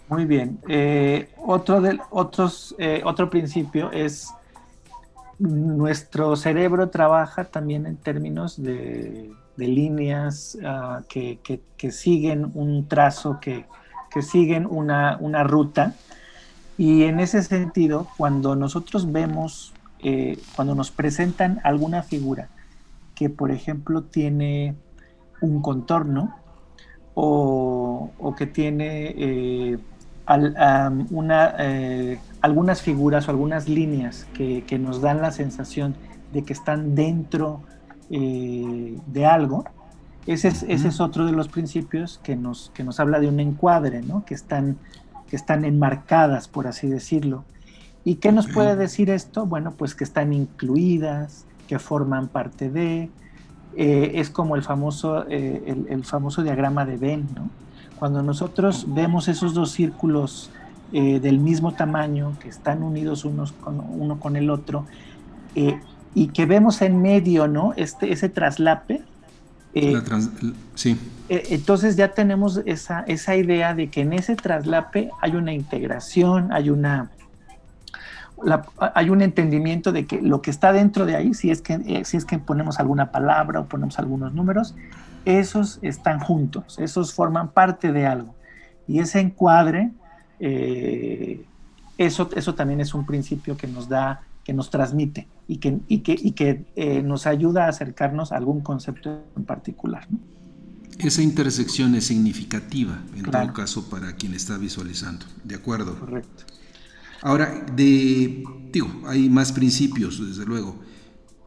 Muy 0.09 0.26
bien. 0.26 0.59
Eh, 0.68 1.30
otro, 1.38 1.80
otros, 2.11 2.75
eh, 2.78 3.00
otro 3.04 3.30
principio 3.30 3.90
es 3.92 4.28
nuestro 5.42 6.37
cerebro 6.37 6.88
trabaja 6.90 7.44
también 7.44 7.87
en 7.87 7.96
términos 7.96 8.62
de, 8.62 9.32
líneas 9.56 10.56
ah, 10.64 11.02
que, 11.08 11.38
siguen 11.90 12.50
un 12.54 12.87
trazo, 12.88 13.38
que, 13.40 13.66
siguen 14.22 14.66
una, 14.66 15.18
ruta. 15.44 15.94
Y 16.78 17.04
en 17.04 17.20
ese 17.20 17.42
sentido, 17.42 18.06
cuando 18.16 18.56
nosotros 18.56 19.11
vemos, 19.11 19.75
eh, 19.99 20.38
cuando 20.54 20.75
nos 20.75 20.90
presentan 20.90 21.61
alguna 21.64 22.02
figura 22.02 22.49
que, 23.14 23.28
por 23.28 23.50
ejemplo, 23.50 24.02
tiene 24.02 24.75
un 25.40 25.61
contorno 25.61 26.37
o, 27.14 28.34
que 28.38 28.46
tiene 28.46 29.14
eh, 29.16 29.78
una, 31.11 31.54
eh, 31.58 32.20
algunas 32.42 32.82
figuras 32.82 33.28
o 33.28 33.30
algunas 33.30 33.68
líneas 33.68 34.26
que, 34.34 34.78
nos 34.78 35.00
dan 35.00 35.22
la 35.22 35.30
sensación 35.30 35.94
de 36.32 36.42
que 36.42 36.52
están 36.52 36.94
dentro 36.94 37.62
eh, 38.11 38.99
de 39.06 39.26
algo, 39.26 39.64
ese 40.26 40.49
es, 40.49 40.64
ese 40.64 40.88
es, 40.88 41.00
otro 41.00 41.25
de 41.25 41.32
los 41.32 41.49
principios 41.49 42.20
que 42.22 42.37
nos, 42.37 42.70
que 42.75 42.84
nos 42.84 43.00
habla 43.00 43.20
de 43.20 43.28
un 43.28 43.40
encuadre, 43.40 44.02
¿no? 44.02 44.25
que, 44.25 44.34
están, 44.34 44.76
que 45.28 45.37
están 45.37 45.64
enmarcadas, 45.64 46.49
por 46.49 46.66
así 46.66 46.88
decirlo. 46.88 47.44
¿Y 48.04 48.16
qué 48.16 48.32
nos 48.32 48.49
puede 48.49 48.75
decir 48.76 49.11
esto? 49.11 49.46
Bueno, 49.46 49.72
pues 49.72 49.94
que 49.94 50.04
están 50.04 50.32
incluidas, 50.32 51.46
que 51.68 51.78
forman 51.78 52.28
parte 52.28 52.70
de, 52.70 53.11
eh, 53.76 54.12
es 54.14 54.30
como 54.30 54.56
el 54.56 54.62
famoso, 54.62 55.26
el, 55.28 55.87
el, 55.88 56.04
famoso 56.04 56.42
diagrama 56.42 56.84
de 56.84 56.96
Venn, 56.96 57.28
¿no? 57.34 57.49
Cuando 57.99 58.20
nosotros 58.22 58.87
vemos 58.88 59.28
esos 59.28 59.54
dos 59.54 59.70
círculos 59.70 60.50
eh, 60.92 61.20
del 61.20 61.38
mismo 61.38 61.72
tamaño, 61.72 62.37
que 62.38 62.49
están 62.49 62.82
unidos 62.82 63.25
unos 63.25 63.52
con, 63.52 63.80
uno 63.80 64.20
con 64.20 64.37
el 64.37 64.50
otro, 64.50 64.87
eh, 65.54 65.80
y 66.14 66.28
que 66.28 66.46
vemos 66.46 66.82
en 66.82 67.00
medio, 67.00 67.49
¿no? 67.49 67.72
Este, 67.76 68.12
ese 68.12 68.28
traslape. 68.28 69.02
Eh, 69.75 69.94
sí. 70.75 70.99
entonces 71.30 71.96
ya 71.96 72.12
tenemos 72.12 72.61
esa, 72.66 73.04
esa 73.06 73.37
idea 73.37 73.72
de 73.72 73.88
que 73.88 74.02
en 74.02 74.12
ese 74.12 74.37
traslape 74.37 75.11
hay 75.22 75.34
una 75.34 75.54
integración, 75.54 76.52
hay 76.52 76.68
una, 76.68 77.11
hay 78.94 79.08
un 79.08 79.22
entendimiento 79.22 79.92
de 79.92 80.04
que 80.04 80.20
lo 80.20 80.42
que 80.42 80.50
está 80.50 80.75
dentro 80.75 81.06
de 81.06 81.16
ahí, 81.16 81.32
si 81.32 81.50
es 81.50 81.62
que, 81.62 82.04
si 82.04 82.18
es 82.18 82.26
que 82.26 82.38
ponemos 82.38 82.80
alguna 82.80 83.11
palabra 83.11 83.61
o 83.61 83.64
ponemos 83.64 83.99
algunos 83.99 84.34
números, 84.34 84.75
esos 85.25 85.78
están 85.80 86.20
juntos, 86.20 86.78
esos 86.78 87.14
forman 87.14 87.49
parte 87.49 87.92
de 87.92 88.06
algo. 88.06 88.34
Y 88.87 88.99
ese 88.99 89.20
encuadre, 89.20 89.90
eh, 90.42 91.44
eso, 91.96 92.28
eso 92.34 92.54
también 92.54 92.80
es 92.80 92.94
un 92.94 93.06
principio 93.06 93.56
que 93.56 93.66
nos 93.66 93.88
da, 93.88 94.22
que 94.44 94.52
nos 94.52 94.70
transmite 94.70 95.28
y 95.46 95.58
que, 95.58 95.78
y 95.88 95.99
que, 96.00 96.16
y 96.20 96.32
que 96.32 96.64
eh, 96.76 97.02
nos 97.02 97.26
ayuda 97.26 97.66
a 97.66 97.68
acercarnos 97.68 98.32
a 98.32 98.37
algún 98.37 98.61
concepto 98.61 99.25
en 99.37 99.44
particular. 99.44 100.06
Esa 100.99 101.22
intersección 101.22 101.94
es 101.94 102.04
significativa, 102.04 103.02
en 103.16 103.22
todo 103.22 103.52
caso, 103.52 103.88
para 103.88 104.14
quien 104.16 104.34
está 104.34 104.58
visualizando. 104.58 105.25
¿De 105.44 105.54
acuerdo? 105.54 105.99
Correcto. 105.99 106.44
Ahora, 107.22 107.64
de, 107.75 108.44
digo, 108.72 108.88
hay 109.06 109.30
más 109.30 109.52
principios, 109.52 110.25
desde 110.26 110.44
luego. 110.44 110.76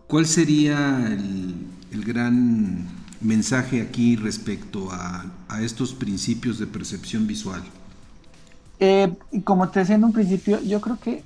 ¿Cuál 0.07 0.25
sería 0.25 1.05
el, 1.07 1.53
el 1.91 2.03
gran 2.05 2.87
mensaje 3.21 3.81
aquí 3.81 4.15
respecto 4.15 4.89
a, 4.91 5.31
estos 5.61 5.93
principios 5.93 6.59
de 6.59 6.67
percepción 6.67 7.27
visual? 7.27 7.63
Eh, 8.79 9.13
como 9.44 9.70
te 9.70 9.79
decía 9.79 9.96
en 9.96 10.03
un 10.03 10.13
principio, 10.13 10.62
yo 10.62 10.82
creo 10.82 11.00
que 11.00 11.24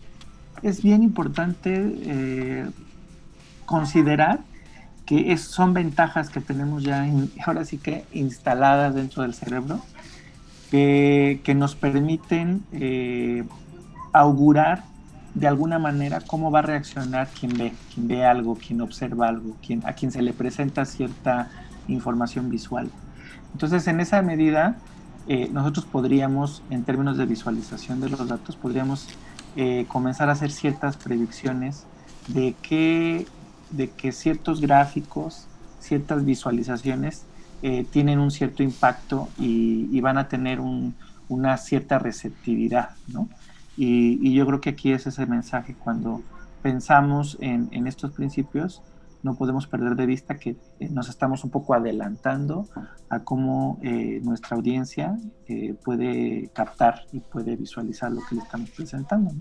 es 0.61 0.83
bien 0.83 1.03
importante 1.03 1.71
eh, 2.03 2.69
considerar 3.65 4.39
que 5.05 5.35
son 5.37 5.73
ventajas 5.73 6.29
que 6.29 6.41
tenemos 6.41 6.83
ya 6.83 7.07
ahora 7.45 7.65
sí 7.65 7.77
que 7.77 8.05
instaladas 8.13 8.93
dentro 8.93 9.23
del 9.23 9.33
cerebro 9.33 9.81
que, 10.69 11.55
nos 11.55 11.75
permiten 11.75 12.63
eh, 12.71 13.43
augurar 14.13 14.83
de 15.33 15.47
alguna 15.47 15.79
manera 15.79 16.21
cómo 16.21 16.51
va 16.51 16.59
a 16.59 16.61
reaccionar 16.63 17.27
quien 17.27 17.57
ve, 17.57 17.73
quien 17.93 18.07
ve 18.07 18.25
algo, 18.25 18.55
quien 18.55 18.81
observa 18.81 19.27
algo, 19.29 19.55
quien, 19.65 19.81
a 19.85 19.93
quien 19.93 20.11
se 20.11 20.21
le 20.21 20.33
presenta 20.33 20.85
cierta 20.85 21.49
información 21.87 22.49
visual. 22.49 22.89
Entonces, 23.53 23.87
en 23.87 23.99
esa 23.99 24.21
medida, 24.21 24.77
eh, 25.27 25.49
nosotros 25.51 25.85
podríamos, 25.85 26.63
en 26.69 26.83
términos 26.83 27.17
de 27.17 27.25
visualización 27.25 27.99
de 27.99 28.09
los 28.09 28.27
datos, 28.27 28.55
podríamos 28.55 29.07
eh, 29.55 29.85
comenzar 29.87 30.29
a 30.29 30.33
hacer 30.33 30.51
ciertas 30.51 30.97
predicciones 30.97 31.85
de 32.27 32.55
que, 32.61 33.27
de 33.71 33.89
que 33.89 34.11
ciertos 34.11 34.61
gráficos, 34.61 35.47
ciertas 35.79 36.25
visualizaciones 36.25 37.23
eh, 37.61 37.85
tienen 37.91 38.19
un 38.19 38.31
cierto 38.31 38.63
impacto 38.63 39.27
y, 39.37 39.99
van 40.01 40.17
a 40.17 40.27
tener 40.27 40.61
una 41.27 41.57
cierta 41.57 41.99
receptividad, 41.99 42.91
¿no? 43.07 43.27
Y, 43.75 44.33
yo 44.33 44.45
creo 44.45 44.61
que 44.61 44.69
aquí 44.71 44.91
es 44.91 45.07
ese 45.07 45.25
mensaje 45.25 45.75
cuando 45.77 46.21
pensamos 46.61 47.37
en, 47.41 47.67
en 47.71 47.87
estos 47.87 48.11
principios, 48.11 48.81
no 49.23 49.35
podemos 49.35 49.67
perder 49.67 49.95
de 49.95 50.05
vista 50.05 50.37
que 50.37 50.57
eh, 50.79 50.89
nos 50.89 51.09
estamos 51.09 51.43
un 51.43 51.49
poco 51.49 51.73
adelantando 51.73 52.67
a 53.09 53.23
cómo 53.23 53.79
eh, 53.81 54.21
nuestra 54.23 54.55
audiencia 54.55 55.17
eh, 55.47 55.75
puede 55.83 56.49
captar 56.53 57.05
y 57.11 57.19
puede 57.19 57.55
visualizar 57.55 58.11
lo 58.11 58.21
que 58.27 58.35
le 58.35 58.41
estamos 58.41 58.69
presentando. 58.71 59.31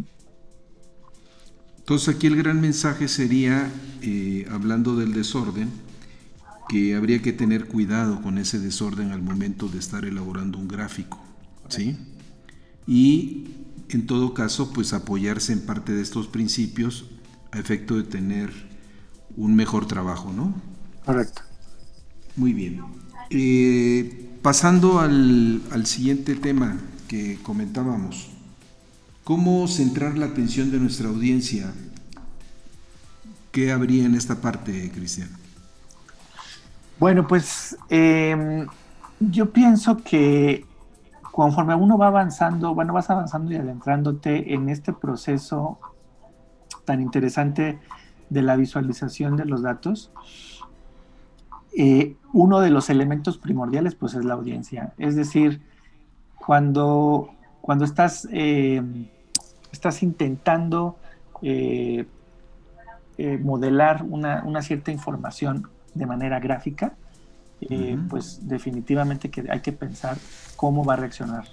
Entonces 1.78 2.14
aquí 2.14 2.26
el 2.26 2.36
gran 2.36 2.60
mensaje 2.60 3.08
sería, 3.08 3.70
hablando 4.50 4.94
del 4.94 5.14
desorden, 5.14 5.70
que 6.68 6.94
habría 6.94 7.22
que 7.22 7.32
tener 7.32 7.66
cuidado 7.66 8.20
con 8.20 8.36
ese 8.36 8.58
desorden 8.58 9.10
al 9.10 9.22
momento 9.22 9.68
de 9.68 9.78
estar 9.78 10.04
elaborando 10.04 10.58
un 10.58 10.68
gráfico, 10.68 11.18
¿sí? 11.68 11.96
Y 12.86 13.46
en 13.88 14.06
todo 14.06 14.34
caso, 14.34 14.70
pues 14.74 14.92
apoyarse 14.92 15.54
en 15.54 15.64
parte 15.64 15.94
de 15.94 16.02
estos 16.02 16.26
principios 16.26 17.06
a 17.52 17.58
efecto 17.58 17.96
de 17.96 18.02
tener 18.02 18.67
un 19.38 19.54
mejor 19.54 19.86
trabajo, 19.86 20.32
¿no? 20.32 20.52
Correcto. 21.06 21.42
Muy 22.36 22.52
bien. 22.52 22.82
Eh, 23.30 24.36
pasando 24.42 24.98
al, 24.98 25.86
siguiente 25.86 26.34
tema 26.34 26.76
que 27.06 27.38
comentábamos, 27.42 28.30
¿cómo 29.24 29.66
centrar 29.68 30.18
la 30.18 30.26
atención 30.26 30.70
de 30.70 30.78
nuestra 30.78 31.08
audiencia? 31.08 31.72
¿Qué 33.52 33.72
habría 33.72 34.04
en 34.04 34.14
esta 34.14 34.40
parte, 34.40 34.90
Cristian? 34.92 35.28
Bueno, 36.98 37.26
pues 37.26 37.78
em, 37.88 38.66
yo 39.20 39.52
pienso 39.52 39.98
que 39.98 40.66
conforme 41.30 41.76
uno 41.76 41.96
va 41.96 42.08
avanzando, 42.08 42.74
bueno, 42.74 42.92
vas 42.92 43.08
avanzando 43.08 43.52
y 43.52 43.56
adentrándote 43.56 44.52
en 44.52 44.68
este 44.68 44.92
proceso 44.92 45.78
tan 46.84 47.00
interesante 47.00 47.78
de 48.30 48.42
la 48.42 48.56
visualización 48.56 49.36
de 49.36 49.44
los 49.44 49.62
datos, 49.62 50.10
eh, 51.76 52.16
uno 52.32 52.60
de 52.60 52.70
los 52.70 52.90
elementos 52.90 53.38
primordiales 53.38 53.94
pues 53.94 54.14
es 54.14 54.24
la 54.24 54.34
audiencia. 54.34 54.92
Es 54.98 55.16
decir, 55.16 55.60
cuando, 56.44 57.30
cuando 57.60 57.84
estás, 57.84 58.28
eh, 58.32 58.82
estás 59.72 60.02
intentando 60.02 60.96
eh, 61.42 62.06
modelar 63.42 64.02
una, 64.02 64.62
cierta 64.62 64.90
información 64.90 65.68
de 65.94 66.06
manera 66.06 66.40
gráfica, 66.40 66.94
pues 68.08 68.48
definitivamente 68.48 69.30
que 69.30 69.44
hay 69.50 69.60
que 69.60 69.72
pensar 69.72 70.16
cómo 70.54 70.84
va 70.84 70.94
a 70.94 70.96
reaccionar, 70.96 71.44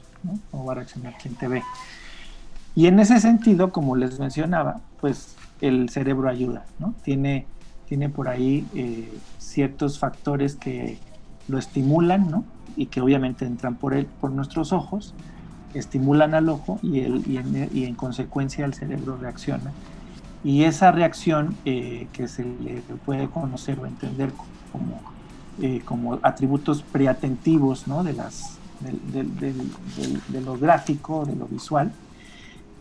cómo 0.52 0.66
va 0.66 0.74
a 0.74 0.76
reaccionar 0.76 1.16
quien 1.18 1.36
te 1.36 1.48
ve. 1.48 1.64
Y 2.76 2.88
en 2.88 3.00
ese 3.00 3.20
sentido, 3.20 3.72
como 3.72 3.96
les 3.96 4.20
mencionaba, 4.20 4.82
pues 5.00 5.36
el 5.62 5.90
cerebro 5.90 6.30
ayuda, 6.30 6.66
¿no? 6.80 6.94
Tiene, 7.04 7.46
tiene 7.88 8.10
por 8.10 8.28
ahí 8.28 8.66
eh, 8.76 9.12
ciertos 9.38 10.00
factores 10.00 10.56
que 10.56 10.98
lo 11.48 11.58
estimulan, 11.58 12.30
¿no? 12.30 12.44
Y 12.76 12.88
que 12.88 13.02
obviamente 13.02 13.46
entran 13.46 13.76
por, 13.76 13.94
el, 13.94 14.06
por 14.06 14.32
nuestros 14.32 14.74
ojos, 14.74 15.14
estimulan 15.74 16.34
al 16.34 16.50
ojo 16.50 16.80
y, 16.82 17.00
el, 17.02 17.24
y, 17.28 17.86
en, 17.86 17.96
consecuencia 17.96 18.66
el 18.66 18.74
cerebro 18.74 19.18
reacciona. 19.18 19.72
Y 20.44 20.64
esa 20.64 20.92
reacción 20.92 21.56
eh, 21.66 22.08
que 22.14 22.28
se 22.28 22.44
le 22.44 22.82
puede 23.06 23.28
conocer 23.30 23.80
o 23.80 23.86
entender 23.86 24.32
como, 24.72 25.02
eh, 25.62 25.82
como 25.84 26.20
atributos 26.22 26.84
preatentivos 26.84 27.88
¿no? 27.88 28.04
de, 28.04 28.14
las, 28.14 28.58
de, 28.82 29.54
de 30.28 30.42
lo 30.42 30.58
gráfico, 30.58 31.26
de 31.26 31.36
lo 31.36 31.48
visual, 31.48 31.92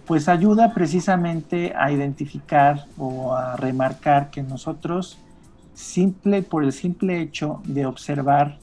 pues 0.06 0.28
ayuda 0.28 0.74
precisamente 0.74 1.72
a 1.76 1.90
identificar 1.90 2.86
o 2.98 3.34
a 3.34 3.56
remarcar 3.56 4.30
que 4.30 4.42
nosotros, 4.42 5.18
simple, 5.72 6.42
por 6.42 6.64
el 6.64 6.72
simple 6.72 7.20
hecho 7.20 7.62
de 7.64 7.86
observar 7.86 8.58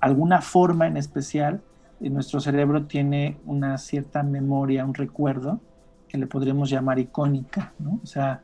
alguna 0.00 0.40
forma 0.40 0.86
en 0.86 0.96
especial, 0.96 1.62
nuestro 2.00 2.40
cerebro 2.40 2.86
tiene 2.86 3.36
una 3.44 3.76
cierta 3.76 4.22
memoria, 4.22 4.84
un 4.84 4.94
recuerdo, 4.94 5.60
que 6.08 6.18
le 6.18 6.26
podríamos 6.26 6.70
llamar 6.70 6.98
icónica, 6.98 7.72
¿no? 7.78 8.00
O 8.02 8.06
sea, 8.06 8.42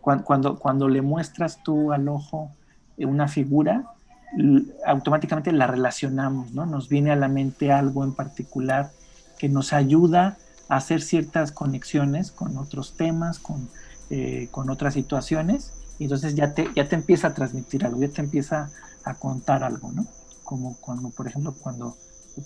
cuando, 0.00 0.56
cuando, 0.56 0.88
le 0.88 1.02
muestras 1.02 1.62
tú 1.64 1.92
al 1.92 2.08
ojo 2.08 2.52
una 2.96 3.26
figura, 3.26 3.92
automáticamente 4.86 5.50
la 5.50 5.66
relacionamos, 5.66 6.52
¿no? 6.52 6.64
Nos 6.64 6.88
viene 6.88 7.10
a 7.10 7.16
la 7.16 7.28
mente 7.28 7.72
algo 7.72 8.04
en 8.04 8.14
particular 8.14 8.90
que 9.36 9.48
nos 9.48 9.72
ayuda 9.72 10.38
hacer 10.68 11.02
ciertas 11.02 11.52
conexiones 11.52 12.30
con 12.30 12.56
otros 12.58 12.94
temas, 12.96 13.38
con, 13.38 13.68
eh, 14.10 14.48
con 14.50 14.70
otras 14.70 14.94
situaciones, 14.94 15.72
y 15.98 16.04
entonces 16.04 16.34
ya 16.34 16.54
te, 16.54 16.68
ya 16.74 16.88
te 16.88 16.96
empieza 16.96 17.28
a 17.28 17.34
transmitir 17.34 17.84
algo, 17.84 18.00
ya 18.00 18.08
te 18.08 18.20
empieza 18.20 18.70
a 19.04 19.14
contar 19.14 19.64
algo, 19.64 19.92
¿no? 19.92 20.06
Como 20.44 20.76
cuando, 20.76 21.10
por 21.10 21.26
ejemplo, 21.26 21.54
cuando 21.54 21.96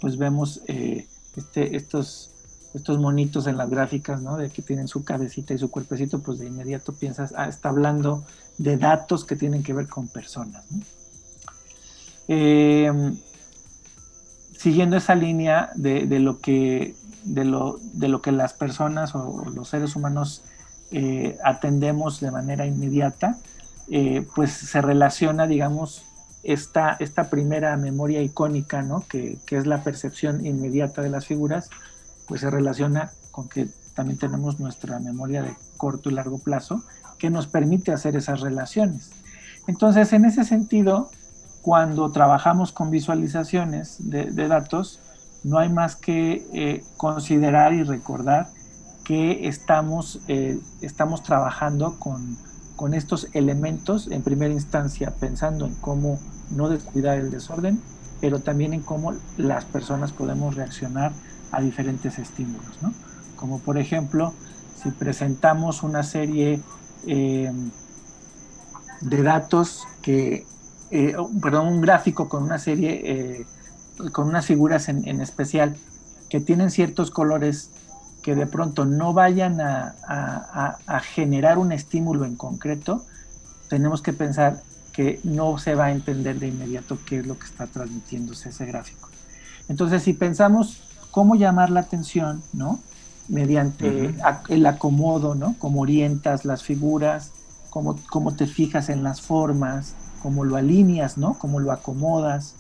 pues 0.01 0.17
vemos 0.17 0.61
eh, 0.69 1.07
este, 1.37 1.77
estos, 1.77 2.31
estos 2.75 2.99
monitos 2.99 3.47
en 3.47 3.57
las 3.57 3.69
gráficas, 3.71 4.23
¿no? 4.23 4.37
De 4.37 4.51
que 4.51 4.63
tienen 4.63 4.89
su 4.89 5.05
cabecita 5.05 5.55
y 5.55 5.59
su 5.59 5.71
cuerpecito, 5.71 6.21
pues 6.21 6.39
de 6.39 6.47
inmediato 6.47 6.93
piensas, 6.93 7.35
ah, 7.37 7.49
está 7.49 7.71
hablando 7.71 8.25
de 8.59 8.77
datos 8.77 9.25
que 9.25 9.37
tienen 9.37 9.63
que 9.63 9.73
ver 9.73 9.89
con 9.89 10.07
personas, 10.09 10.65
em, 12.29 13.17
siguiendo 14.61 14.99
esa 14.99 15.15
línea 15.15 15.71
de, 15.75 16.05
lo 16.21 16.39
que, 16.39 16.95
las 18.27 18.53
personas 18.53 19.15
o, 19.15 19.49
los 19.55 19.71
seres 19.71 19.97
humanos 19.97 20.43
eh, 20.91 21.39
atendemos 21.43 22.21
de 22.21 22.31
manera 22.31 22.67
inmediata, 22.67 23.39
eh, 23.91 24.27
pues 24.35 24.53
se 24.53 24.83
relaciona, 24.83 25.47
digamos, 25.47 26.05
esta, 26.43 26.99
esta 27.01 27.31
primera 27.31 27.75
memoria 27.79 28.21
icónica, 28.21 28.83
¿no? 28.83 29.03
que, 29.09 29.39
es 29.49 29.67
la 29.67 29.83
percepción 29.83 30.45
inmediata 30.45 31.01
de 31.01 31.09
las 31.09 31.25
figuras, 31.25 31.71
pues 32.29 32.43
se 32.43 32.51
relaciona 32.51 33.13
con 33.31 33.49
que 33.49 33.67
también 33.95 34.19
tenemos 34.19 34.61
nuestra 34.61 34.99
memoria 34.99 35.43
de 35.43 35.57
corto 35.79 36.11
y 36.11 36.13
largo 36.13 36.39
plazo 36.39 36.85
que 37.19 37.31
nos 37.31 37.47
permite 37.47 37.93
hacer 37.93 38.15
esas 38.15 38.41
relaciones. 38.41 39.11
Entonces, 39.67 40.13
en 40.13 40.27
ese 40.27 40.45
sentido, 40.45 41.11
cuando 41.63 42.11
trabajamos 42.11 42.73
con 42.73 42.91
visualizaciones 42.91 43.97
de, 44.11 44.49
datos, 44.49 45.01
no 45.45 45.59
hay 45.59 45.69
más 45.69 45.97
que 45.97 46.47
eh, 46.53 46.85
considerar 46.97 47.73
y 47.73 47.83
recordar 47.83 48.49
que 49.05 49.49
estamos, 49.49 50.21
eh, 50.29 50.59
estamos 50.81 51.23
trabajando 51.23 51.99
con 51.99 52.37
con 52.81 52.95
estos 52.95 53.29
elementos, 53.35 54.09
en 54.11 54.23
primera 54.23 54.55
instancia 54.55 55.13
pensando 55.21 55.67
en 55.67 55.75
cómo 55.75 56.19
no 56.49 56.71
descuidar 56.71 57.19
el 57.19 57.31
desorden, 57.31 57.79
pero 58.23 58.39
también 58.39 58.73
en 58.73 58.81
cómo 58.81 59.13
las 59.37 59.67
personas 59.67 60.13
podemos 60.13 60.55
reaccionar 60.55 61.13
a 61.53 61.61
diferentes 61.61 62.19
estímulos, 62.19 62.81
¿no? 62.81 62.95
Como 63.37 63.59
por 63.59 63.77
ejemplo, 63.77 64.33
si 64.83 64.93
presentamos 64.93 65.83
una 65.83 66.03
serie 66.03 66.63
eh, 67.07 67.53
de 69.03 69.23
datos 69.23 69.87
que, 70.01 70.47
eh, 70.91 71.15
perdón, 71.41 71.69
un 71.69 71.81
gráfico 71.81 72.29
con 72.29 72.43
una 72.43 72.59
serie, 72.59 73.03
eh, 73.05 73.47
con 74.13 74.29
unas 74.29 74.47
figuras 74.47 74.89
en, 74.89 75.07
en 75.07 75.21
especial 75.21 75.77
que 76.29 76.41
tienen 76.41 76.71
ciertos 76.71 77.11
colores 77.11 77.71
que 78.23 78.35
de 78.35 78.47
pronto 78.47 78.85
no 78.85 79.13
vayan 79.13 79.61
a, 79.61 80.77
generar 81.15 81.59
un 81.59 81.73
estímulo 81.73 82.25
en 82.25 82.37
concreto, 82.37 83.05
tenemos 83.69 84.03
que 84.03 84.13
pensar 84.13 84.63
que 84.93 85.21
no 85.25 85.59
se 85.59 85.75
va 85.75 85.87
a 85.87 85.93
entender 85.93 86.39
de 86.39 86.49
inmediato 86.49 86.99
qué 87.07 87.21
es 87.21 87.27
lo 87.27 87.39
que 87.39 87.47
está 87.47 87.67
transmitiéndose 87.67 88.51
ese 88.51 88.67
gráfico. 88.67 89.09
Entonces, 89.69 90.03
si 90.03 90.13
pensamos 90.13 90.83
cómo 91.11 91.37
llamar 91.37 91.71
la 91.71 91.81
atención, 91.81 92.43
¿no? 92.53 92.81
Mediante 93.29 94.15
el 94.49 94.67
acomodo, 94.67 95.35
¿no? 95.35 95.55
Cómo 95.59 95.83
orientas 95.83 96.45
las 96.45 96.63
figuras, 96.63 97.31
cómo, 97.71 97.97
cómo, 98.11 98.35
te 98.35 98.47
fijas 98.47 98.89
en 98.89 99.05
las 99.05 99.21
formas, 99.21 99.95
cómo 100.21 100.45
lo 100.45 100.57
alineas, 100.57 101.19
¿no? 101.19 101.39
Cómo 101.39 101.61
lo 101.61 101.73
acomodas. 101.73 102.55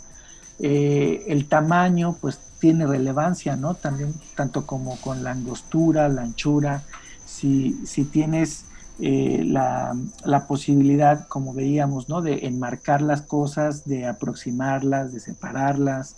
Eh, 0.58 1.24
el 1.28 1.48
tamaño, 1.48 2.16
pues 2.20 2.38
tiene 2.58 2.86
relevancia, 2.86 3.56
¿no? 3.56 3.74
También 3.74 4.14
tanto 4.34 4.66
como 4.66 4.96
con 5.00 5.24
la 5.24 5.32
angostura, 5.32 6.08
la 6.08 6.22
anchura, 6.22 6.82
si, 7.24 7.80
si 7.86 8.04
tienes 8.04 8.64
eh, 9.02 9.44
la, 9.46 10.46
posibilidad, 10.46 11.26
como 11.28 11.54
veíamos, 11.54 12.10
¿no? 12.10 12.20
De 12.20 12.46
enmarcar 12.46 13.00
las 13.00 13.22
cosas, 13.22 13.86
de 13.86 14.06
aproximarlas, 14.06 15.12
de 15.12 15.20
separarlas, 15.20 16.16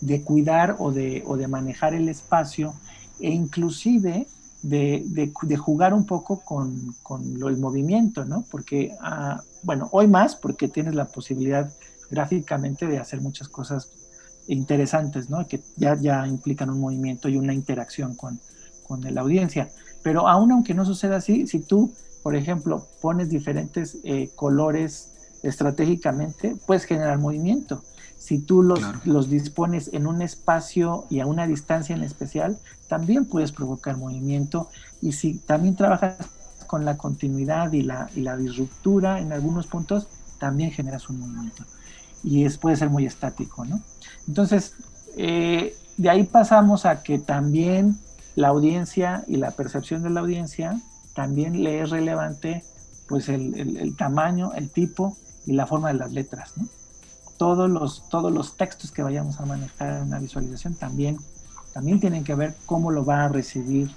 de 0.00 0.22
cuidar 0.22 0.74
o 0.80 0.90
de, 0.90 1.22
o 1.26 1.36
de 1.36 1.46
manejar 1.46 1.94
el 1.94 2.08
espacio 2.08 2.74
e 3.20 3.30
inclusive 3.30 4.26
de, 4.64 5.56
jugar 5.58 5.92
un 5.92 6.06
poco 6.06 6.40
con, 6.40 6.94
el 7.46 7.58
movimiento, 7.58 8.24
¿no? 8.24 8.44
Porque, 8.50 8.96
ah, 9.00 9.42
bueno, 9.62 9.88
hoy 9.92 10.08
más 10.08 10.36
porque 10.36 10.68
tienes 10.68 10.94
la 10.94 11.06
posibilidad 11.06 11.70
gráficamente 12.10 12.86
de 12.86 12.98
hacer 12.98 13.20
muchas 13.20 13.48
cosas 13.48 13.90
interesantes, 14.46 15.28
¿no? 15.28 15.46
Que 15.46 15.60
ya, 15.76 15.96
ya 15.96 16.26
implican 16.26 16.70
un 16.70 16.80
movimiento 16.80 17.28
y 17.28 17.36
una 17.36 17.52
interacción 17.52 18.14
con, 18.14 18.40
con 18.86 19.02
la 19.02 19.20
audiencia. 19.20 19.70
Pero 20.02 20.28
aún 20.28 20.52
aunque 20.52 20.74
no 20.74 20.84
suceda 20.84 21.16
así, 21.16 21.46
si 21.46 21.60
tú, 21.60 21.92
por 22.22 22.34
ejemplo, 22.34 22.86
pones 23.00 23.28
diferentes 23.28 23.98
eh, 24.04 24.30
colores 24.34 25.10
estratégicamente, 25.42 26.56
puedes 26.66 26.84
generar 26.84 27.18
movimiento. 27.18 27.82
Si 28.24 28.38
tú 28.38 28.62
los, 28.62 28.80
los 29.04 29.28
dispones 29.28 29.90
en 29.92 30.06
un 30.06 30.22
espacio 30.22 31.04
y 31.10 31.20
a 31.20 31.26
una 31.26 31.46
distancia 31.46 31.94
en 31.94 32.02
especial, 32.02 32.58
también 32.88 33.26
puedes 33.26 33.52
provocar 33.52 33.98
movimiento. 33.98 34.70
Y 35.02 35.12
si 35.12 35.34
también 35.34 35.76
trabajas 35.76 36.16
con 36.66 36.86
la 36.86 36.96
continuidad 36.96 37.72
y 37.72 37.82
la, 37.82 38.08
y 38.16 38.20
la 38.20 38.38
disruptura 38.38 39.20
en 39.20 39.32
algunos 39.32 39.66
puntos, 39.66 40.08
también 40.38 40.70
generas 40.70 41.10
un 41.10 41.20
movimiento 41.20 41.64
y 42.24 42.44
es, 42.44 42.56
puede 42.56 42.76
ser 42.76 42.88
muy 42.88 43.04
estático, 43.04 43.64
¿no? 43.64 43.80
Entonces, 44.26 44.72
eh, 45.16 45.76
de 45.96 46.10
ahí 46.10 46.24
pasamos 46.24 46.86
a 46.86 47.02
que 47.02 47.18
también 47.18 47.98
la 48.34 48.48
audiencia 48.48 49.24
y 49.28 49.36
la 49.36 49.50
percepción 49.52 50.02
de 50.02 50.10
la 50.10 50.20
audiencia 50.20 50.80
también 51.14 51.62
le 51.62 51.82
es 51.82 51.90
relevante 51.90 52.64
pues 53.06 53.28
el, 53.28 53.94
tamaño, 53.96 54.52
el 54.54 54.70
tipo 54.70 55.16
y 55.46 55.52
la 55.52 55.66
forma 55.66 55.88
de 55.88 55.98
las 55.98 56.12
letras, 56.12 56.54
¿no? 56.56 56.66
Todos 57.36 57.68
los, 57.68 58.08
todos 58.08 58.32
los 58.32 58.56
textos 58.56 58.92
que 58.92 59.02
vayamos 59.02 59.40
a 59.40 59.46
manejar 59.46 59.98
en 59.98 60.02
una 60.04 60.18
visualización 60.18 60.74
también, 60.74 61.18
también 61.72 61.98
tienen 61.98 62.24
que 62.24 62.34
ver 62.34 62.54
cómo 62.66 62.90
lo 62.90 63.04
van 63.04 63.20
a 63.20 63.28
recibir, 63.28 63.90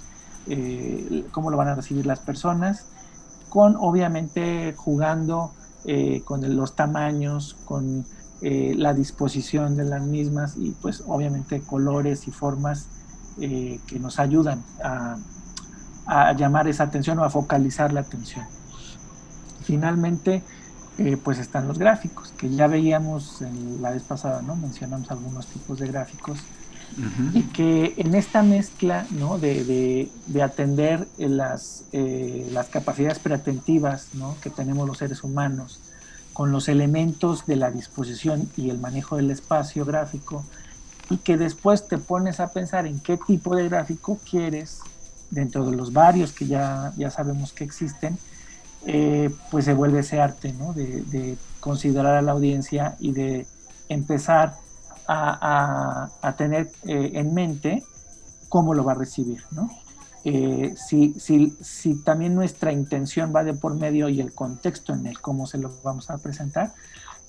eh, 0.48 1.24
cómo 1.30 1.50
lo 1.50 1.56
van 1.56 1.68
a 1.68 1.74
recibir 1.74 2.04
las 2.06 2.18
personas, 2.18 2.86
con 3.48 3.76
obviamente 3.76 4.74
jugando 4.76 5.52
eh, 5.84 6.22
con 6.24 6.56
los 6.56 6.74
tamaños, 6.74 7.56
con 7.64 8.04
eh, 8.42 8.74
la 8.76 8.92
disposición 8.92 9.76
de 9.76 9.84
las 9.84 10.02
mismas 10.02 10.56
y 10.56 10.72
pues 10.82 11.04
obviamente 11.06 11.60
colores 11.60 12.26
y 12.28 12.30
formas 12.30 12.88
que 13.38 14.00
nos 14.00 14.18
ayudan 14.18 14.64
a, 14.82 15.16
llamar 16.36 16.66
esa 16.66 16.82
atención 16.82 17.20
o 17.20 17.24
a 17.24 17.30
focalizar 17.30 17.92
la 17.92 18.00
atención. 18.00 18.44
Finalmente, 19.62 20.42
eh, 20.98 21.16
pues 21.16 21.38
están 21.38 21.68
los 21.68 21.78
gráficos, 21.78 22.32
que 22.36 22.50
ya 22.50 22.66
veíamos 22.66 23.42
en 23.42 23.80
la 23.80 23.90
vez 23.90 24.02
pasada, 24.02 24.42
¿no? 24.42 24.56
Mencionamos 24.56 25.10
algunos 25.10 25.46
tipos 25.46 25.78
de 25.78 25.86
gráficos. 25.86 26.38
Y 27.32 27.42
que 27.42 27.94
en 27.98 28.14
esta 28.16 28.42
mezcla 28.42 29.06
¿no? 29.10 29.38
de, 29.38 30.10
de, 30.26 30.42
atender 30.42 31.06
las, 31.16 31.84
las 31.92 32.68
capacidades 32.68 33.20
preatentivas 33.20 34.08
¿no? 34.14 34.34
que 34.42 34.50
tenemos 34.50 34.88
los 34.88 34.98
seres 34.98 35.22
humanos, 35.22 35.80
con 36.38 36.52
los 36.52 36.68
elementos 36.68 37.46
de 37.46 37.56
la 37.56 37.72
disposición 37.72 38.48
y 38.56 38.70
el 38.70 38.78
manejo 38.78 39.16
del 39.16 39.30
espacio 39.32 39.84
gráfico 39.84 40.44
y 41.10 41.16
que 41.16 41.36
después 41.36 41.88
te 41.88 41.98
pones 41.98 42.38
a 42.38 42.52
pensar 42.52 42.86
en 42.86 43.00
qué 43.00 43.18
tipo 43.26 43.56
de 43.56 43.68
gráfico 43.68 44.20
quieres 44.30 44.78
dentro 45.30 45.68
de 45.68 45.76
los 45.76 45.92
varios 45.92 46.30
que 46.32 46.46
ya, 46.46 46.92
ya 46.96 47.10
sabemos 47.10 47.52
que 47.52 47.64
existen, 47.64 48.18
eh, 48.86 49.30
pues 49.50 49.64
se 49.64 49.74
vuelve 49.74 50.00
ese 50.00 50.20
arte 50.20 50.52
¿no? 50.52 50.72
de, 50.72 51.36
considerar 51.60 52.16
a 52.16 52.22
la 52.22 52.32
audiencia 52.32 52.96
y 53.00 53.12
de 53.12 53.46
empezar 53.88 54.54
a, 55.06 56.34
tener 56.36 56.70
eh, 56.86 57.12
en 57.14 57.34
mente 57.34 57.82
cómo 58.48 58.74
lo 58.74 58.84
va 58.84 58.92
a 58.92 58.94
recibir. 58.94 59.42
¿no? 59.50 59.68
Eh, 60.24 60.74
si, 60.76 62.02
también 62.04 62.34
nuestra 62.34 62.72
intención 62.72 63.32
va 63.34 63.44
de 63.44 63.54
por 63.54 63.74
medio 63.76 64.08
y 64.08 64.20
el 64.20 64.34
contexto 64.34 64.92
en 64.92 65.06
el 65.06 65.20
cómo 65.20 65.46
se 65.46 65.58
lo 65.58 65.72
vamos 65.82 66.10
a 66.10 66.18
presentar, 66.18 66.72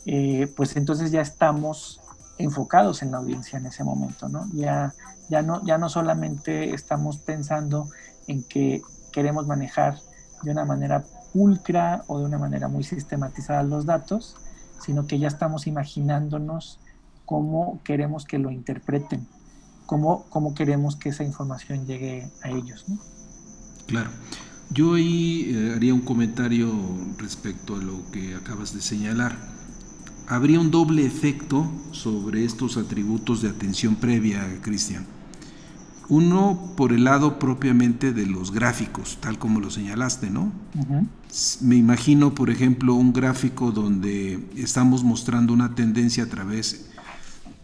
eh, 0.06 0.52
pues 0.56 0.76
entonces 0.76 1.12
ya 1.12 1.22
estamos 1.22 2.02
enfocados 2.38 3.02
en 3.02 3.12
la 3.12 3.18
audiencia 3.18 3.60
en 3.60 3.68
ese 3.68 3.84
momento, 3.84 4.28
¿no? 4.28 4.48
Ya, 4.54 4.94
ya, 5.30 5.42
no, 5.42 5.64
ya 5.66 5.78
no 5.78 5.90
solamente 5.90 6.74
estamos 6.74 7.18
pensando 7.18 7.88
en 8.28 8.44
que 8.44 8.82
queremos 9.12 9.46
manejar 9.46 10.00
de 10.44 10.52
una 10.52 10.66
manera 10.66 11.04
pulcra 11.34 12.04
o 12.08 12.20
de 12.20 12.26
una 12.26 12.38
manera 12.38 12.68
muy 12.68 12.84
sistematizada 12.84 13.64
los 13.64 13.86
datos, 13.86 14.36
sino 14.82 15.08
que 15.08 15.20
ya 15.20 15.28
estamos 15.28 15.68
imaginándonos 15.68 16.80
cómo 17.26 17.80
queremos 17.84 18.26
que 18.26 18.40
lo 18.40 18.52
interpreten, 18.52 19.28
cómo, 19.86 20.26
cómo 20.30 20.54
queremos 20.54 20.96
que 20.96 21.10
esa 21.10 21.24
información 21.24 21.86
llegue 21.86 22.30
a 22.44 22.50
ellos. 22.50 22.86
Claro. 23.88 24.10
Yo 24.72 24.94
ahí 24.94 25.52
eh, 25.52 25.74
haría 25.76 25.96
un 25.96 26.02
comentario 26.02 26.72
respecto 27.18 27.76
a 27.76 27.80
lo 27.80 28.10
que 28.12 28.36
acabas 28.36 28.74
de 28.74 28.82
señalar. 28.82 29.36
Habría 30.28 30.60
un 30.60 30.70
doble 30.70 31.06
efecto 31.06 31.66
sobre 31.92 32.46
estos 32.46 32.78
atributos 32.78 33.42
de 33.42 33.50
atención 33.50 33.96
previa, 33.96 34.46
Cristian. 34.62 35.08
Uno 36.10 36.74
por 36.76 36.92
el 36.92 37.04
lado 37.04 37.38
propiamente 37.38 38.12
de 38.14 38.26
los 38.26 38.52
gráficos, 38.52 39.20
tal 39.22 39.38
como 39.38 39.60
lo 39.60 39.70
señalaste, 39.70 40.30
¿no? 40.30 40.52
Me 41.62 41.76
imagino, 41.76 42.34
por 42.34 42.50
ejemplo, 42.50 42.96
un 42.96 43.14
gráfico 43.14 43.72
donde 43.72 44.40
estamos 44.56 45.04
mostrando 45.04 45.54
una 45.54 45.76
tendencia 45.76 46.24
a 46.24 46.28
través 46.28 46.90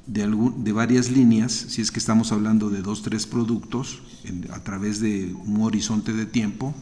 de, 0.05 0.51
de 0.57 0.71
varias 0.71 1.09
líneas, 1.09 1.51
si 1.51 1.81
es 1.81 1.91
que 1.91 1.97
estamos 1.97 2.31
hablando 2.31 2.69
de 2.69 2.83
dos, 2.83 3.01
tres 3.01 3.25
productos, 3.25 4.03
a 4.53 4.59
través 4.59 4.99
de 4.99 5.33
un 5.45 5.61
horizonte 5.61 6.13
de 6.13 6.27
tiempo, 6.27 6.75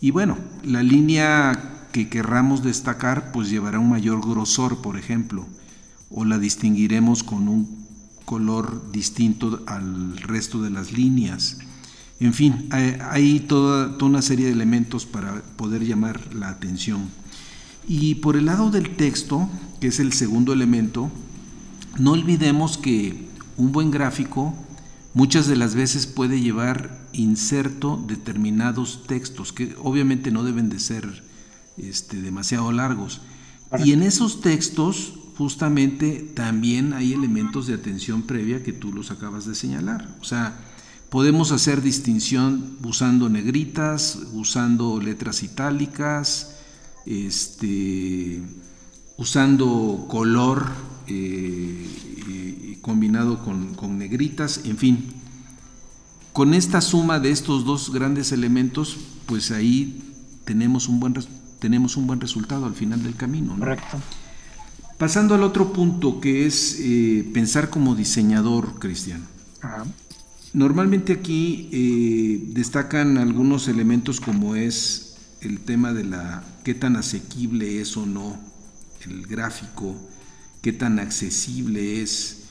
y 0.00 0.10
bueno, 0.10 0.36
la 0.62 0.82
línea 0.82 1.86
que 1.92 2.10
querramos 2.10 2.62
destacar 2.62 3.32
pues 3.32 3.48
llevará 3.48 3.78
un 3.78 3.88
mayor 3.88 4.20
grosor, 4.20 4.82
por 4.82 4.98
ejemplo, 4.98 5.46
o 6.10 6.26
la 6.26 6.38
distinguiremos 6.38 7.22
con 7.22 7.48
un 7.48 7.83
color 8.24 8.90
distinto 8.92 9.62
al 9.66 10.16
resto 10.18 10.62
de 10.62 10.70
las 10.70 10.92
líneas. 10.92 11.58
En 12.20 12.32
fin, 12.32 12.68
hay, 12.70 13.40
toda, 13.40 13.98
toda 13.98 14.10
una 14.10 14.22
serie 14.22 14.46
de 14.46 14.52
elementos 14.52 15.04
para 15.06 15.42
poder 15.56 15.84
llamar 15.84 16.34
la 16.34 16.48
atención. 16.48 17.08
Y 17.86 18.16
por 18.16 18.36
el 18.36 18.46
lado 18.46 18.70
del 18.70 18.96
texto, 18.96 19.48
que 19.80 19.88
es 19.88 20.00
el 20.00 20.12
segundo 20.12 20.52
elemento, 20.52 21.10
no 21.98 22.12
olvidemos 22.12 22.78
que 22.78 23.28
un 23.56 23.72
buen 23.72 23.90
gráfico 23.90 24.54
muchas 25.12 25.46
de 25.46 25.56
las 25.56 25.74
veces 25.74 26.06
puede 26.06 26.40
llevar 26.40 26.98
inserto 27.12 28.02
determinados 28.06 29.04
textos 29.06 29.52
que 29.52 29.76
obviamente 29.82 30.30
no 30.30 30.42
deben 30.42 30.68
de 30.68 30.80
ser 30.80 31.22
este, 31.78 32.20
demasiado 32.20 32.72
largos. 32.72 33.20
Y 33.84 33.92
en 33.92 34.02
esos 34.02 34.40
textos 34.40 35.14
justamente 35.36 36.30
también 36.34 36.92
hay 36.92 37.12
elementos 37.12 37.66
de 37.66 37.74
atención 37.74 38.22
previa 38.22 38.62
que 38.62 38.72
tú 38.72 38.92
los 38.92 39.10
acabas 39.10 39.46
de 39.46 39.54
señalar. 39.54 40.16
O 40.20 40.24
sea, 40.24 40.56
podemos 41.10 41.52
hacer 41.52 41.82
distinción 41.82 42.78
usando 42.84 43.28
negritas, 43.28 44.18
usando 44.32 45.00
letras 45.00 45.42
itálicas, 45.42 46.56
este, 47.06 48.42
usando 49.16 50.06
color 50.08 50.66
eh, 51.06 52.78
combinado 52.80 53.42
con, 53.44 53.74
con 53.74 53.98
negritas, 53.98 54.60
en 54.64 54.76
fin, 54.76 55.06
con 56.32 56.52
esta 56.52 56.80
suma 56.80 57.20
de 57.20 57.30
estos 57.30 57.64
dos 57.64 57.92
grandes 57.92 58.32
elementos, 58.32 58.96
pues 59.26 59.50
ahí 59.50 60.02
tenemos 60.44 60.88
un 60.88 61.00
buen, 61.00 61.14
tenemos 61.58 61.96
un 61.96 62.06
buen 62.06 62.20
resultado 62.20 62.66
al 62.66 62.74
final 62.74 63.02
del 63.02 63.14
camino. 63.14 63.56
Correcto. 63.56 63.98
Pasando 64.98 65.34
al 65.34 65.42
otro 65.42 65.72
punto, 65.72 66.20
que 66.20 66.46
es 66.46 66.78
eh, 66.80 67.28
pensar 67.32 67.70
como 67.70 67.94
diseñador, 67.94 68.78
Cristian. 68.78 69.26
Normalmente 70.52 71.14
aquí 71.14 71.68
eh, 71.72 72.44
destacan 72.52 73.18
algunos 73.18 73.66
elementos 73.66 74.20
como 74.20 74.54
es 74.54 75.16
el 75.40 75.60
tema 75.60 75.92
de 75.92 76.04
la 76.04 76.44
qué 76.62 76.74
tan 76.74 76.96
asequible 76.96 77.80
es 77.80 77.96
o 77.96 78.06
no 78.06 78.38
el 79.06 79.26
gráfico, 79.26 79.96
qué 80.62 80.72
tan 80.72 80.98
accesible 80.98 82.02
es, 82.02 82.44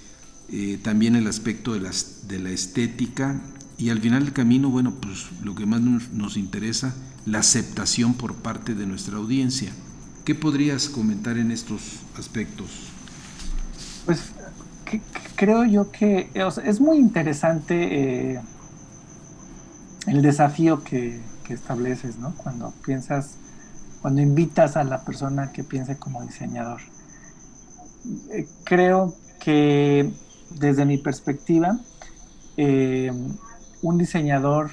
eh, 0.49 0.79
también 0.81 1.15
el 1.15 1.27
aspecto 1.27 1.73
de, 1.73 1.79
las, 1.79 2.27
de 2.27 2.39
la 2.39 2.51
estética 2.51 3.41
y 3.77 3.89
al 3.89 3.99
final 3.99 4.25
del 4.25 4.33
camino, 4.33 4.69
bueno, 4.69 4.93
pues 5.01 5.25
lo 5.43 5.55
que 5.55 5.65
más 5.65 5.81
nos, 5.81 6.37
interesa, 6.37 6.95
la 7.25 7.39
aceptación 7.39 8.13
por 8.13 8.35
parte 8.35 8.75
de 8.75 8.85
nuestra 8.85 9.17
audiencia. 9.17 9.71
¿Qué 10.25 10.35
podrías 10.35 10.87
comentar 10.87 11.37
en 11.37 11.51
estos 11.51 11.99
aspectos? 12.17 12.93
Pues 14.05 14.31
creo 15.35 15.65
yo 15.65 15.91
que 15.91 16.29
es 16.63 16.79
muy 16.79 16.97
interesante 16.97 18.35
eh, 18.35 18.41
el 20.07 20.21
desafío 20.21 20.81
que, 20.83 21.21
estableces, 21.49 22.17
¿no? 22.17 22.33
Cuando 22.35 22.73
piensas, 22.83 23.35
cuando 24.01 24.21
invitas 24.21 24.75
a 24.75 24.83
la 24.83 25.03
persona 25.05 25.51
que 25.51 25.63
piense 25.63 25.97
como 25.97 26.23
diseñador. 26.23 26.81
Eh, 28.31 28.47
creo 28.63 29.13
que 29.39 30.11
desde 30.49 30.85
mi 30.85 30.97
perspectiva, 30.97 31.77
eh, 32.57 33.11
un 33.83 33.97
diseñador 33.97 34.71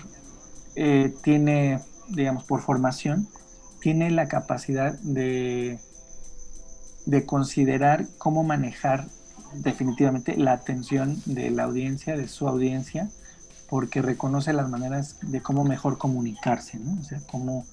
tiene, 1.22 1.80
digamos, 2.08 2.44
por 2.44 2.62
formación, 2.62 3.28
tiene 3.80 4.10
la 4.10 4.28
capacidad 4.28 4.98
de, 5.00 5.78
de 7.06 7.26
considerar 7.26 8.06
cómo 8.18 8.42
manejar 8.42 9.06
definitivamente 9.54 10.36
la 10.36 10.52
atención 10.52 11.20
de 11.26 11.50
la 11.50 11.64
audiencia, 11.64 12.16
de 12.16 12.28
su 12.28 12.46
audiencia, 12.46 13.08
porque 13.68 14.02
reconoce 14.02 14.52
las 14.52 14.68
maneras 14.68 15.16
de 15.22 15.40
cómo 15.40 15.64
mejor 15.64 15.98
comunicarse, 15.98 16.78
¿no? 16.78 17.00
O 17.00 17.04
sea, 17.04 17.20
cómo, 17.30 17.64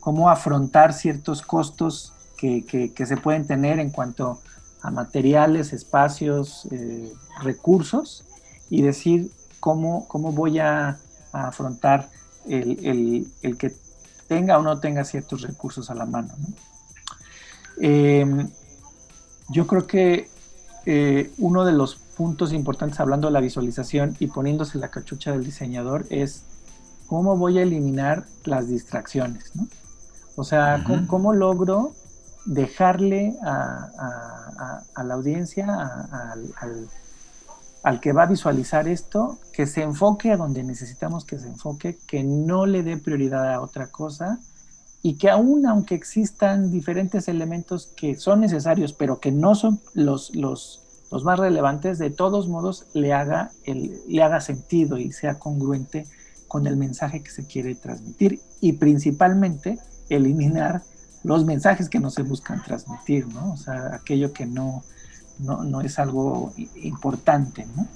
cómo 0.00 0.30
afrontar 0.30 0.92
ciertos 0.92 1.42
costos 1.42 2.12
que, 2.36 2.64
que, 2.64 3.06
se 3.06 3.16
pueden 3.16 3.46
tener 3.46 3.78
en 3.80 3.90
cuanto 3.90 4.40
a 4.82 4.90
materiales, 4.90 5.72
espacios, 5.72 6.66
eh, 6.70 7.12
recursos, 7.42 8.24
y 8.70 8.82
decir, 8.82 9.30
cómo, 9.60 10.06
voy 10.10 10.58
a, 10.58 10.98
afrontar 11.32 12.08
el, 12.46 13.26
que 13.58 13.72
tenga 14.30 14.56
o 14.58 14.62
no 14.62 14.78
tenga 14.78 15.02
ciertos 15.04 15.42
recursos 15.42 15.90
a 15.90 15.94
la 15.96 16.06
mano. 16.06 16.32
Em, 17.80 18.48
yo 19.48 19.66
creo 19.66 19.88
que 19.88 20.30
eh, 20.86 21.32
uno 21.38 21.64
de 21.64 21.72
los 21.72 21.96
puntos 21.96 22.52
importantes 22.52 23.00
hablando 23.00 23.26
de 23.26 23.32
la 23.32 23.40
visualización 23.40 24.16
y 24.20 24.28
poniéndose 24.28 24.78
la 24.78 24.88
cachucha 24.88 25.32
del 25.32 25.42
diseñador 25.42 26.06
es 26.10 26.44
cómo 27.08 27.36
voy 27.36 27.58
a 27.58 27.62
eliminar 27.62 28.24
las 28.44 28.68
distracciones, 28.68 29.50
O 30.36 30.44
sea, 30.44 30.84
¿cómo, 31.08 31.32
logro 31.32 31.92
dejarle 32.46 33.36
a, 33.42 34.84
la 35.04 35.14
audiencia, 35.14 35.66
al, 36.60 36.88
al 37.82 38.00
que 38.00 38.12
va 38.12 38.24
a 38.24 38.26
visualizar 38.26 38.88
esto, 38.88 39.38
que 39.52 39.66
se 39.66 39.82
enfoque 39.82 40.32
a 40.32 40.36
donde 40.36 40.62
necesitamos 40.62 41.24
que 41.24 41.38
se 41.38 41.48
enfoque, 41.48 41.98
que 42.06 42.22
no 42.22 42.66
le 42.66 42.82
dé 42.82 42.96
prioridad 42.98 43.52
a 43.52 43.60
otra 43.60 43.90
cosa 43.90 44.38
y 45.02 45.16
que 45.16 45.30
aún 45.30 45.66
aunque 45.66 45.94
existan 45.94 46.70
diferentes 46.70 47.28
elementos 47.28 47.92
que 47.96 48.16
son 48.16 48.40
necesarios, 48.40 48.92
pero 48.92 49.18
que 49.18 49.32
no 49.32 49.54
son 49.54 49.80
los, 49.94 50.34
los, 50.36 51.06
los 51.10 51.24
más 51.24 51.38
relevantes, 51.38 51.98
de 51.98 52.10
todos 52.10 52.48
modos 52.48 52.86
le 52.92 53.14
haga, 53.14 53.50
el, 53.64 53.98
le 54.08 54.22
haga 54.22 54.40
sentido 54.40 54.98
y 54.98 55.12
sea 55.12 55.38
congruente 55.38 56.06
con 56.48 56.66
el 56.66 56.76
mensaje 56.76 57.22
que 57.22 57.30
se 57.30 57.46
quiere 57.46 57.74
transmitir 57.76 58.40
y 58.60 58.74
principalmente 58.74 59.78
eliminar 60.10 60.82
los 61.22 61.44
mensajes 61.44 61.88
que 61.88 62.00
no 62.00 62.10
se 62.10 62.22
buscan 62.22 62.62
transmitir, 62.62 63.26
¿no? 63.28 63.52
O 63.52 63.56
sea, 63.56 63.94
aquello 63.94 64.32
que 64.32 64.46
no, 64.46 64.82
no, 65.38 65.80
es 65.80 65.98
algo 65.98 66.52
importante, 66.82 67.66
¿no? 67.76 67.86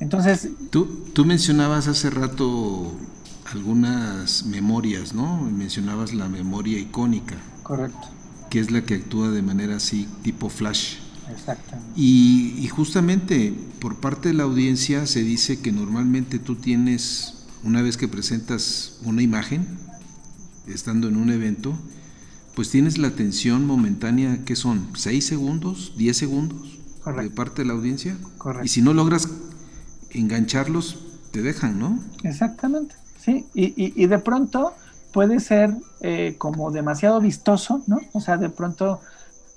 Entonces... 0.00 0.48
Tú, 0.70 0.86
tú 1.12 1.24
mencionabas 1.24 1.88
hace 1.88 2.10
rato 2.10 2.92
algunas 3.52 4.44
memorias, 4.44 5.14
¿no? 5.14 5.42
Mencionabas 5.42 6.12
la 6.12 6.28
memoria 6.28 6.78
icónica. 6.78 7.36
Correcto. 7.62 8.08
Que 8.50 8.60
es 8.60 8.70
la 8.70 8.82
que 8.84 8.94
actúa 8.94 9.30
de 9.30 9.42
manera 9.42 9.76
así, 9.76 10.08
tipo 10.22 10.48
flash. 10.48 10.96
Exactamente. 11.32 11.92
Y, 11.96 12.54
y, 12.58 12.68
justamente 12.68 13.54
por 13.80 13.96
parte 13.96 14.28
de 14.28 14.34
la 14.34 14.42
audiencia 14.42 15.06
se 15.06 15.22
dice 15.22 15.60
que 15.60 15.72
normalmente 15.72 16.38
tú 16.38 16.56
tienes, 16.56 17.46
una 17.62 17.80
vez 17.80 17.96
que 17.96 18.08
presentas 18.08 18.98
una 19.04 19.22
imagen, 19.22 19.66
estando 20.66 21.08
en 21.08 21.16
un 21.16 21.30
evento, 21.30 21.78
pues 22.54 22.70
tienes 22.70 22.98
la 22.98 23.08
atención 23.08 23.66
momentánea, 23.66 24.44
¿qué 24.44 24.56
son? 24.56 24.92
¿6 24.92 25.20
segundos? 25.20 25.92
¿10 25.96 26.12
segundos? 26.12 26.78
De 27.04 27.30
parte 27.30 27.62
de 27.62 27.68
la 27.68 27.74
audiencia. 27.74 28.16
Correcto. 28.38 28.64
Y 28.64 28.68
si 28.68 28.80
no 28.80 28.94
logras 28.94 29.28
engancharlos, 30.10 30.98
te 31.32 31.42
dejan, 31.42 31.78
¿no? 31.78 31.98
Exactamente, 32.22 32.94
sí. 33.18 33.46
Y, 33.54 34.06
de 34.06 34.18
pronto 34.18 34.72
puede 35.12 35.40
ser 35.40 35.74
eh, 36.00 36.36
como 36.38 36.70
demasiado 36.70 37.20
vistoso, 37.20 37.82
¿no? 37.86 37.98
O 38.12 38.20
sea, 38.20 38.36
de 38.36 38.48
pronto, 38.48 39.00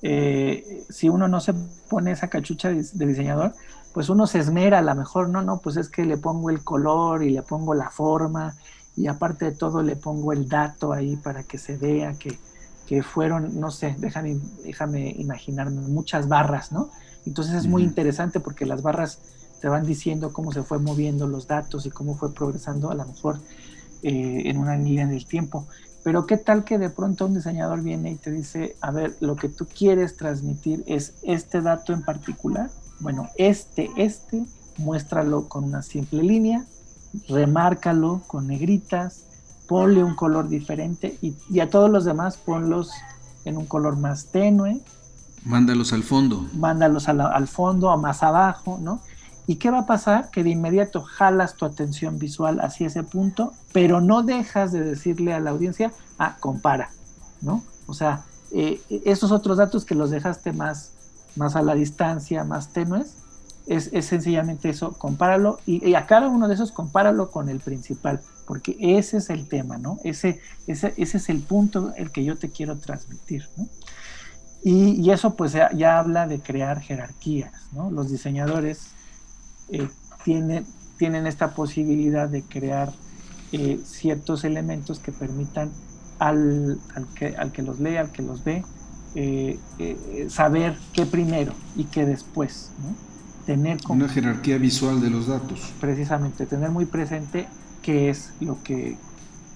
eh, 0.01 0.83
si 0.89 1.07
uno 1.07 1.27
no 1.27 1.39
se 1.39 1.53
pone 1.89 2.12
esa 2.12 2.29
cachucha 2.29 2.69
de, 2.69 2.83
de 2.91 3.05
diseñador, 3.05 3.53
pues 3.93 4.10
uno 4.10 4.27
se 4.27 4.39
esmera 4.39 4.79
a 4.79 4.81
lo 4.81 4.95
mejor, 4.95 5.29
no, 5.29 5.41
no, 5.41 5.60
pues 5.60 5.77
es 5.77 5.89
que 5.89 6.05
le 6.05 6.17
pongo 6.17 6.49
el 6.49 6.63
color 6.63 7.23
y 7.23 7.29
le 7.29 7.43
pongo 7.43 7.73
la 7.73 7.89
forma 7.89 8.55
y 8.95 9.07
aparte 9.07 9.45
de 9.45 9.51
todo 9.51 9.83
le 9.83 9.95
pongo 9.95 10.33
el 10.33 10.49
dato 10.49 10.91
ahí 10.91 11.15
para 11.15 11.43
que 11.43 11.57
se 11.57 11.77
vea 11.77 12.13
que, 12.13 12.38
que 12.88 13.04
fueron, 13.04 13.60
no 13.60 13.69
sé, 13.69 13.95
déjame, 14.00 14.39
déjame 14.63 15.13
imaginarme, 15.17 15.82
muchas 15.82 16.28
barras, 16.28 16.71
¿no? 16.71 16.89
Entonces 17.26 17.54
es 17.54 17.67
muy 17.67 17.84
interesante 17.84 18.39
porque 18.39 18.65
las 18.65 18.82
barras 18.82 19.19
te 19.62 19.67
van 19.67 19.86
diciendo 19.86 20.32
cómo 20.32 20.54
se 20.54 20.63
fue 20.63 20.80
moviendo 20.80 21.28
los 21.28 21.47
datos 21.47 21.86
y 21.86 21.89
cómo 21.89 22.15
fue 22.15 22.34
progresando 22.34 22.89
a 22.89 22.95
lo 22.95 23.06
mejor 23.06 23.39
eh, 24.04 24.43
en 24.45 24.58
una 24.58 24.78
línea 24.78 25.06
del 25.06 25.26
tiempo. 25.26 25.67
Pero 26.04 26.26
qué 26.26 26.38
tal 26.38 26.63
que 26.63 26.78
de 26.78 26.89
pronto 26.89 27.26
un 27.26 27.34
diseñador 27.34 27.82
viene 27.82 28.12
y 28.12 28.15
te 28.15 28.32
dice, 28.32 28.78
a 28.80 28.91
ver, 28.91 29.17
lo 29.19 29.36
que 29.36 29.50
tú 29.50 29.67
quieres 29.67 30.15
transmitir 30.15 30.86
es 30.88 31.15
este 31.23 31.62
dato 31.62 31.91
en 31.91 32.04
particular. 32.04 32.69
Bueno, 33.02 33.28
este, 33.36 33.89
este, 33.97 34.45
muéstralo 34.78 35.50
con 35.50 35.65
una 35.65 35.82
simple 35.82 36.23
línea, 36.23 36.65
remárcalo 37.28 38.21
con 38.28 38.47
negritas, 38.47 39.26
ponle 39.67 40.03
un 40.03 40.15
color 40.15 40.47
diferente 40.47 41.17
y, 41.21 41.60
a 41.60 41.69
todos 41.69 41.89
los 41.89 42.06
demás 42.06 42.38
ponlos 42.38 42.91
en 43.45 43.58
un 43.58 43.65
color 43.65 43.97
más 43.97 44.27
tenue. 44.27 44.82
Mándalos 45.43 45.93
al 45.93 46.03
fondo. 46.03 46.45
Mándalos 46.53 47.08
al 47.08 47.47
fondo 47.47 47.89
o 47.89 47.97
más 47.97 48.23
abajo, 48.23 48.80
¿no? 48.82 49.01
¿Y 49.45 49.56
qué 49.56 49.71
va 49.71 49.80
a 49.80 49.86
pasar? 49.86 50.30
Que 50.30 50.43
de 50.43 50.49
inmediato 50.49 51.01
jalas 51.01 51.56
tu 51.56 51.65
atención 51.65 52.19
visual 52.19 52.60
hacia 52.60 52.88
ese 52.88 53.03
punto, 53.03 53.53
pero 53.71 54.01
no 54.01 54.23
dejas 54.23 54.73
de 54.73 54.82
decirle 54.82 55.34
a 55.34 55.39
la 55.39 55.51
audiencia, 55.51 55.93
ah, 56.19 56.36
compara, 56.39 56.89
¿no? 57.41 57.63
O 57.86 57.93
sea, 57.93 58.25
eh, 58.51 58.82
esos 59.06 59.32
otros 59.32 59.58
datos 59.58 59.86
que 59.86 59.95
los 59.95 60.10
dejaste 60.10 60.51
más, 60.51 60.91
más 61.38 61.56
a 61.56 61.62
la 61.62 61.75
distancia, 61.75 62.43
más 62.43 62.73
tenues, 62.73 63.15
es, 63.67 63.89
sencillamente 64.06 64.69
eso, 64.69 64.93
compáralo 64.93 65.60
y, 65.65 65.93
a 65.93 66.06
cada 66.06 66.30
uno 66.30 66.47
de 66.47 66.53
esos 66.53 66.71
compáralo 66.71 67.32
con 67.32 67.49
el 67.49 67.60
principal, 67.60 68.21
porque 68.45 68.77
ese 68.80 69.17
es 69.17 69.30
el 69.30 69.47
tema, 69.47 69.77
¿no? 69.77 69.99
Ese, 70.03 70.39
ese, 70.67 70.93
ese 70.97 71.17
es 71.17 71.30
el 71.30 71.41
punto 71.41 71.93
el 71.95 72.12
que 72.12 72.23
yo 72.23 72.38
te 72.38 72.49
quiero 72.49 72.77
transmitir, 72.77 73.47
¿no? 73.58 73.67
Y, 74.63 75.10
eso 75.12 75.36
pues 75.36 75.53
ya, 75.53 75.99
habla 75.99 76.27
de 76.27 76.39
crear 76.39 76.82
jerarquías, 76.82 77.51
¿no? 77.73 77.91
Los 77.91 78.10
diseñadores 78.10 78.88
eh, 79.69 79.88
tienen, 80.23 80.65
tienen 80.97 81.27
esta 81.27 81.51
posibilidad 81.51 82.27
de 82.27 82.43
crear 82.43 82.91
eh, 83.51 83.80
ciertos 83.86 84.43
elementos 84.43 84.99
que 84.99 85.12
permitan 85.12 85.71
al, 86.19 86.80
que, 87.15 87.36
al 87.38 87.51
que 87.51 87.62
los 87.62 87.80
lee, 87.80 87.97
al 87.97 88.12
que 88.12 88.23
los 88.23 88.43
ve, 88.43 88.63
eh, 89.15 89.58
saber 90.30 90.77
qué 90.93 91.06
primero 91.06 91.53
y 91.75 91.86
qué 91.86 92.06
después. 92.06 92.71
Tener 93.47 93.81
como, 93.81 94.03
Una 94.03 94.13
jerarquía 94.13 94.57
visual 94.57 94.99
de 95.01 95.10
los 95.10 95.27
datos. 95.27 95.73
Precisamente, 95.79 96.45
tener 96.45 96.69
muy 96.69 96.86
presente 96.86 97.47
qué 97.81 98.10
es 98.10 98.33
lo 98.41 98.62
que, 98.62 98.97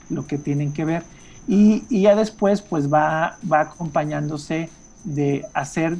lo 0.09 0.25
que 0.25 0.37
tienen 0.37 0.71
que 0.71 0.85
ver. 0.85 1.03
Y, 1.45 1.83
ya 1.89 2.15
después 2.15 2.61
pues 2.61 2.91
va, 2.91 3.37
va 3.51 3.59
acompañándose 3.59 4.69
de 5.03 5.45
hacer 5.53 5.97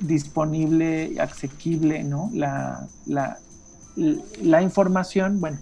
disponible, 0.00 1.14
asequible, 1.20 2.02
¿no? 2.02 2.28
La, 2.34 2.88
la, 3.06 3.38
la 4.42 4.62
información, 4.62 5.40
bueno, 5.40 5.58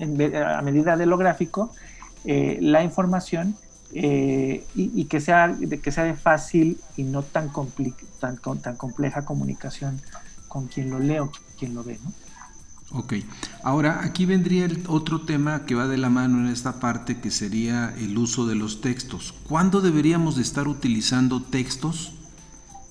a 0.00 0.62
medida 0.62 0.96
de 0.96 1.06
lo 1.06 1.16
gráfico, 1.16 1.70
eh, 2.24 2.58
la 2.60 2.82
información 2.82 3.54
eh, 3.92 4.64
y, 4.74 5.04
que, 5.04 5.20
sea, 5.20 5.48
de, 5.48 5.80
que 5.80 5.90
sea 5.92 6.04
de 6.04 6.14
fácil 6.14 6.80
y 6.96 7.04
no 7.04 7.22
tan, 7.22 7.50
tan, 8.20 8.38
tan 8.38 8.76
compleja 8.76 9.24
comunicación 9.24 10.00
con 10.50 10.66
quien 10.66 10.90
lo 10.90 10.98
lee 10.98 11.20
o 11.20 11.30
quien 11.56 11.74
lo 11.74 11.84
ve. 11.84 11.98
¿no? 12.04 12.12
Ok, 12.92 13.14
ahora 13.62 14.00
aquí 14.02 14.26
vendría 14.26 14.64
el 14.64 14.82
otro 14.88 15.20
tema 15.20 15.64
que 15.64 15.76
va 15.76 15.86
de 15.86 15.96
la 15.96 16.10
mano 16.10 16.40
en 16.40 16.48
esta 16.52 16.80
parte 16.80 17.20
que 17.20 17.30
sería 17.30 17.94
el 17.96 18.18
uso 18.18 18.46
de 18.46 18.56
los 18.56 18.80
textos. 18.80 19.32
¿Cuándo 19.48 19.80
deberíamos 19.80 20.34
de 20.34 20.42
estar 20.42 20.66
utilizando 20.66 21.40
textos 21.40 22.12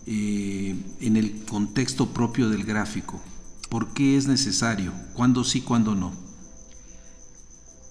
eh, 0.08 0.74
en 1.02 1.17
el 1.17 1.43
contexto 1.43 2.08
propio 2.08 2.50
del 2.50 2.63
gráfico? 2.63 3.19
¿Por 3.67 3.89
qué 3.89 4.15
es 4.15 4.26
necesario? 4.26 4.93
¿Cuándo 5.13 5.43
sí, 5.43 5.60
cuándo 5.60 5.95
no? 5.95 6.13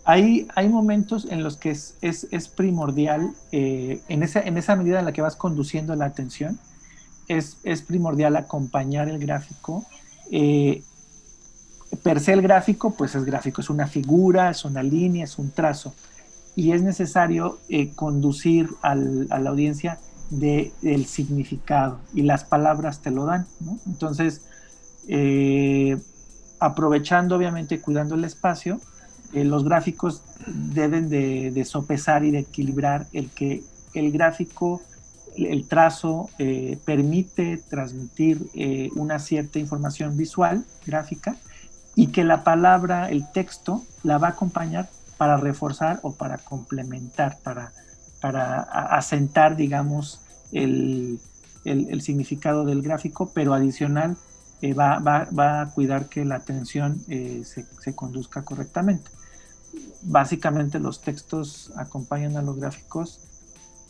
Hay, 0.07 0.49
hay 0.57 0.71
momentos 0.71 1.27
en 1.29 1.43
los 1.43 1.59
que 1.59 1.73
es, 1.73 1.99
es, 2.01 2.49
primordial, 2.49 3.35
eh, 3.53 4.01
en, 4.09 4.23
esa, 4.23 4.41
en 4.41 4.57
esa 4.57 4.77
medida 4.77 4.99
en 4.99 5.05
la 5.05 5.13
que 5.13 5.21
vas 5.21 5.37
conduciendo 5.37 5.95
la 5.95 6.07
atención, 6.07 6.59
es, 7.29 7.59
es 7.63 7.83
primordial 7.83 8.37
acompañar 8.37 9.09
el 9.09 9.19
gráfico. 9.19 9.85
Eh, 10.31 10.83
per 12.03 12.21
se 12.21 12.33
el 12.33 12.43
gráfico, 12.43 12.95
pues 12.95 13.15
es 13.15 13.25
gráfico, 13.25 13.61
es 13.61 13.71
una 13.71 13.87
figura, 13.87 14.51
es 14.51 14.65
una 14.65 14.83
línea, 14.83 15.25
es 15.25 15.39
un 15.39 15.51
trazo. 15.51 15.95
Y 16.57 16.73
es 16.73 16.83
necesario 16.83 17.59
eh, 17.69 17.91
conducir 17.95 18.69
al, 18.83 19.27
a 19.31 19.39
la 19.39 19.51
audiencia 19.51 19.99
de, 20.31 20.73
del 20.83 21.07
significado 21.07 22.01
y 22.15 22.23
las 22.23 22.45
palabras 22.45 23.01
te 23.01 23.11
lo 23.11 23.25
dan. 23.25 23.47
Entonces, 23.87 24.43
eh, 25.07 25.97
aprovechando 26.61 27.37
obviamente, 27.37 27.81
cuidando 27.81 28.15
el 28.15 28.25
espacio, 28.25 28.81
los 29.33 29.65
gráficos 29.65 30.23
deben 30.47 31.09
de, 31.09 31.65
sopesar 31.65 32.25
y 32.25 32.31
de 32.31 32.41
equilibrar 32.41 33.07
el 33.13 33.31
que 33.31 33.63
el 33.95 34.11
gráfico, 34.13 34.81
el 35.47 35.67
trazo 35.67 36.31
eh, 36.39 36.79
permite 36.85 37.59
transmitir 37.69 38.51
una 38.97 39.19
cierta 39.19 39.59
información 39.59 40.17
visual, 40.17 40.65
gráfica, 40.87 41.37
y 41.95 42.09
que 42.09 42.25
la 42.25 42.45
palabra, 42.45 43.11
el 43.11 43.31
texto, 43.33 43.83
la 44.03 44.19
va 44.19 44.29
a 44.29 44.31
acompañar 44.31 44.89
para 45.17 45.37
reforzar 45.37 45.99
o 46.03 46.13
para 46.13 46.39
complementar, 46.39 47.39
para, 47.43 47.73
para 48.21 48.61
asentar, 48.61 49.57
digamos, 49.57 50.21
el, 50.53 51.19
el 51.65 52.01
significado 52.03 52.65
del 52.65 52.83
gráfico, 52.83 53.33
pero 53.35 53.53
adicional 53.53 54.17
eh, 54.61 54.75
va, 54.75 54.99
va, 54.99 55.61
a 55.61 55.71
cuidar 55.71 56.09
que 56.09 56.25
la 56.25 56.35
atención 56.35 57.01
eh, 57.09 57.43
se, 57.45 57.65
se, 57.81 57.95
conduzca 57.95 58.43
correctamente. 58.43 59.09
Básicamente 60.03 60.81
los 60.81 61.01
textos 61.01 61.71
acompañan 61.77 62.37
a 62.37 62.43
los 62.43 62.57
gráficos 62.57 63.21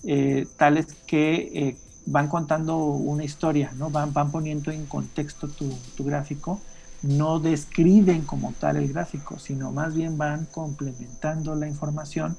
eh, 0.05 0.47
tales 0.57 0.87
que 1.07 1.77
van 2.07 2.29
contando 2.29 2.79
una 2.79 3.25
historia, 3.25 3.73
¿no? 3.77 3.91
van, 3.91 4.13
van 4.13 4.31
poniendo 4.31 4.71
en 4.71 4.87
contexto 4.87 5.49
tu, 5.49 5.71
tu, 5.97 6.05
gráfico, 6.05 6.61
no 7.03 7.39
describen 7.39 8.23
como 8.23 8.53
tal 8.53 8.77
el 8.77 8.93
gráfico, 8.93 9.39
sino 9.39 9.73
más 9.73 9.95
bien 9.95 10.17
van 10.17 10.47
complementando 10.47 11.55
la 11.55 11.69
información 11.69 12.37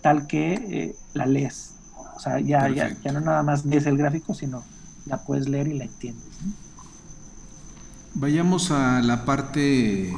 tal 0.00 0.26
que 0.26 0.94
la 1.12 1.26
lees. 1.26 1.74
O 2.16 2.20
sea, 2.20 2.40
ya, 2.40 2.68
ya, 2.68 2.96
ya, 3.02 3.12
no 3.12 3.20
nada 3.20 3.42
más 3.42 3.64
lees 3.66 3.86
el 3.86 3.96
gráfico, 3.96 4.34
sino 4.34 4.62
la 5.06 5.18
puedes 5.18 5.48
leer 5.48 5.68
y 5.68 5.78
la 5.78 5.84
entiendes. 5.84 6.24
Vayamos 8.14 8.70
a 8.70 9.00
la 9.02 9.24
parte 9.24 10.12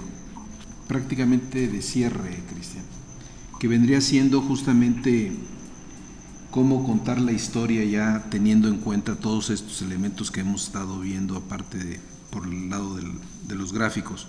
prácticamente 0.88 1.68
de 1.68 1.82
cierre, 1.82 2.42
Cristian, 2.52 2.84
que 3.60 3.68
vendría 3.68 4.00
siendo 4.00 4.40
justamente 4.40 5.32
cómo 6.52 6.84
contar 6.86 7.20
la 7.20 7.32
historia 7.32 7.82
ya 7.82 8.28
teniendo 8.30 8.68
en 8.68 8.78
cuenta 8.78 9.16
todos 9.16 9.50
estos 9.50 9.82
elementos 9.82 10.30
que 10.30 10.40
hemos 10.40 10.66
estado 10.66 11.00
viendo, 11.00 11.36
aparte 11.36 11.98
por 12.30 12.46
el 12.46 12.70
lado 12.70 12.94
de 12.94 13.54
los 13.56 13.72
gráficos. 13.72 14.28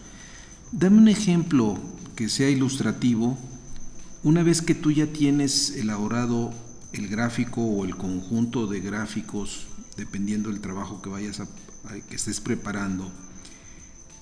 Dame 0.72 0.98
un 0.98 1.08
ejemplo 1.10 1.78
que 2.16 2.30
sea 2.30 2.50
ilustrativo. 2.50 3.38
Una 4.24 4.42
vez 4.42 4.62
que 4.62 4.74
tú 4.74 4.90
ya 4.90 5.06
tienes 5.06 5.72
elaborado 5.76 6.52
el 6.94 7.10
gráfico 7.10 7.62
o 7.62 7.86
el 7.86 7.98
conjunto 7.98 8.68
de 8.68 8.80
gráficos, 8.80 9.68
dependiendo 9.98 10.50
del 10.50 10.62
trabajo 10.62 11.02
que 11.02 11.10
vayas 11.10 11.42
que 12.10 12.16
estés 12.16 12.40
preparando, 12.40 13.12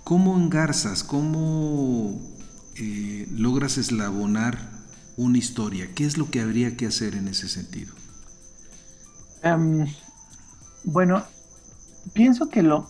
¿Cómo 0.04 0.36
engarzas, 0.36 1.04
cómo 1.04 2.20
eh, 2.76 3.28
logras 3.32 3.78
eslabonar 3.78 4.71
una 5.22 5.38
historia? 5.38 5.88
¿Qué 5.94 6.06
es 6.06 6.18
lo 6.18 6.30
que 6.30 6.42
habría 6.42 6.76
que 6.76 6.88
hacer 6.88 7.16
en 7.16 7.28
ese 7.28 7.48
sentido? 7.48 7.94
Em, 9.44 9.88
bueno, 10.84 11.24
pienso 12.14 12.50
que 12.50 12.64
lo, 12.64 12.88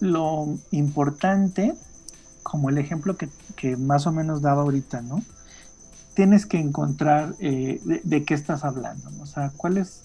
importante, 0.72 1.76
como 2.44 2.70
el 2.70 2.78
ejemplo 2.78 3.16
que, 3.18 3.78
más 3.78 4.08
o 4.08 4.12
menos 4.12 4.42
daba 4.42 4.64
ahorita, 4.64 5.02
¿no? 5.02 5.22
Tienes 6.14 6.46
que 6.46 6.60
encontrar 6.60 7.36
eh, 7.40 7.82
de, 8.04 8.26
qué 8.26 8.34
estás 8.34 8.64
hablando, 8.64 9.10
o 9.22 9.26
sea, 9.26 9.52
cuál 9.56 9.78
es, 9.78 10.04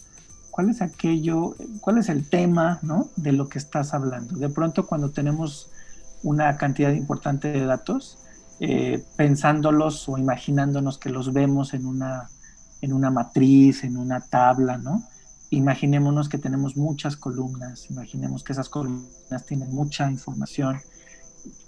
cuál 0.51 0.71
es 0.71 0.83
aquello, 0.83 1.57
cuál 1.81 1.99
es 1.99 2.09
el 2.09 2.29
tema, 2.29 2.79
¿no? 2.83 3.09
De 3.17 3.33
lo 3.33 3.49
que 3.49 3.59
estás 3.59 3.93
hablando. 3.95 4.37
De 4.37 4.49
pronto 4.49 4.87
cuando 4.87 5.11
tenemos 5.11 5.71
una 6.23 6.57
cantidad 6.57 6.93
importante 6.93 7.49
de 7.49 7.65
datos, 7.65 8.19
eh, 8.61 9.05
pensándolos 9.17 10.09
o 10.09 10.19
imaginándonos 10.19 10.99
que 10.99 11.11
los 11.11 11.33
vemos 11.33 11.75
en 11.75 11.87
una, 11.87 12.29
en 12.81 12.93
una 12.93 13.11
matriz, 13.11 13.85
en 13.85 13.97
una 13.97 14.21
tabla, 14.21 14.79
¿no? 14.79 15.05
Imaginémonos 15.51 16.29
que 16.29 16.39
tenemos 16.39 16.77
muchas 16.77 17.17
columnas, 17.17 17.91
imaginemos 17.91 18.43
que 18.43 18.53
esas 18.53 18.69
columnas 18.69 19.45
tienen 19.47 19.73
mucha 19.75 20.11
información 20.11 20.79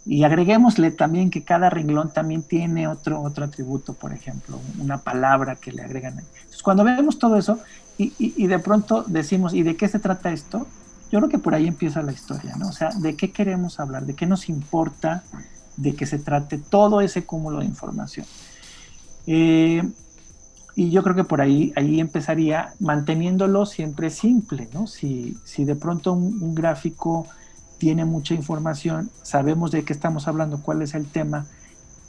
y 0.07 0.25
agreguémosle 0.25 0.91
también 0.91 1.29
que 1.29 1.45
cada 1.45 1.69
renglón 1.69 2.11
también 2.11 2.43
tiene 2.43 2.89
otro, 2.89 3.21
otro 3.21 3.45
atributo, 3.45 3.93
por 3.93 4.15
ejemplo, 4.15 4.59
una 4.81 4.99
palabra 4.99 5.57
que 5.57 5.71
le 5.71 5.83
agregan. 5.83 6.19
Entonces, 6.19 6.63
cuando 6.63 6.83
vemos 6.83 7.19
todo 7.19 7.37
eso 7.37 7.59
y, 7.99 8.15
y, 8.19 8.47
de 8.47 8.59
pronto 8.59 9.05
decimos, 9.07 9.53
¿y 9.53 9.63
de 9.63 9.77
qué 9.77 9.87
se 9.87 9.99
trata 9.99 10.33
esto? 10.33 10.67
Yo 11.13 11.19
creo 11.19 11.29
que 11.29 11.39
por 11.39 11.55
ahí 11.55 11.67
empieza 11.67 12.01
la 12.03 12.13
historia, 12.13 12.57
¿no? 12.57 12.69
O 12.69 12.73
sea, 12.73 12.89
¿de 12.91 13.17
qué 13.17 13.33
queremos 13.33 13.81
hablar? 13.81 14.07
¿De 14.07 14.15
qué 14.15 14.25
nos 14.25 14.49
importa 14.49 15.25
de 15.79 15.95
que 15.95 16.05
se 16.05 16.19
trate 16.19 16.59
todo 16.59 17.01
ese 17.01 17.25
cúmulo 17.25 17.61
de 17.61 17.65
información? 17.65 18.27
Eh, 19.27 19.83
y 20.79 20.91
yo 20.91 21.03
creo 21.03 21.17
que 21.17 21.25
por 21.25 21.41
ahí, 21.41 21.73
ahí 21.75 21.99
empezaría 21.99 22.73
manteniéndolo 22.79 23.67
siempre 23.67 24.11
simple, 24.11 24.69
¿no? 24.73 24.87
Si, 24.87 25.37
si 25.45 25.65
de 25.65 25.75
pronto 25.75 26.13
un, 26.13 26.55
gráfico 26.55 27.27
tiene 27.79 28.05
mucha 28.05 28.35
información, 28.35 29.11
sabemos 29.23 29.73
de 29.73 29.85
qué 29.85 29.93
estamos 29.93 30.29
hablando, 30.29 30.63
cuál 30.63 30.83
es 30.83 30.95
el 30.95 31.07
tema, 31.07 31.47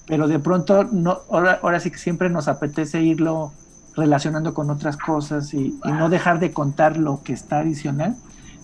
pero 0.06 0.28
de 0.28 0.38
pronto 0.38 0.84
no, 0.84 1.18
ahora, 1.32 1.60
ahora 1.64 1.80
sí 1.80 1.90
que 1.90 1.98
siempre 1.98 2.30
nos 2.30 2.48
apetece 2.48 3.02
irlo 3.02 3.54
relacionando 3.96 4.54
con 4.54 4.70
otras 4.70 4.98
cosas 4.98 5.52
y, 5.56 5.80
y, 5.84 5.92
no 5.92 6.08
dejar 6.08 6.40
de 6.40 6.52
contar 6.52 6.96
lo 6.96 7.24
que 7.24 7.34
está 7.34 7.62
adicional, 7.62 8.18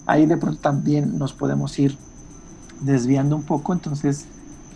ahí 0.06 0.28
de 0.28 0.38
pronto 0.38 0.62
también 0.62 1.18
nos 1.18 1.34
podemos 1.34 1.80
ir 1.80 1.98
desviando 2.82 3.36
un 3.36 3.44
poco, 3.44 3.74
entonces 3.74 4.28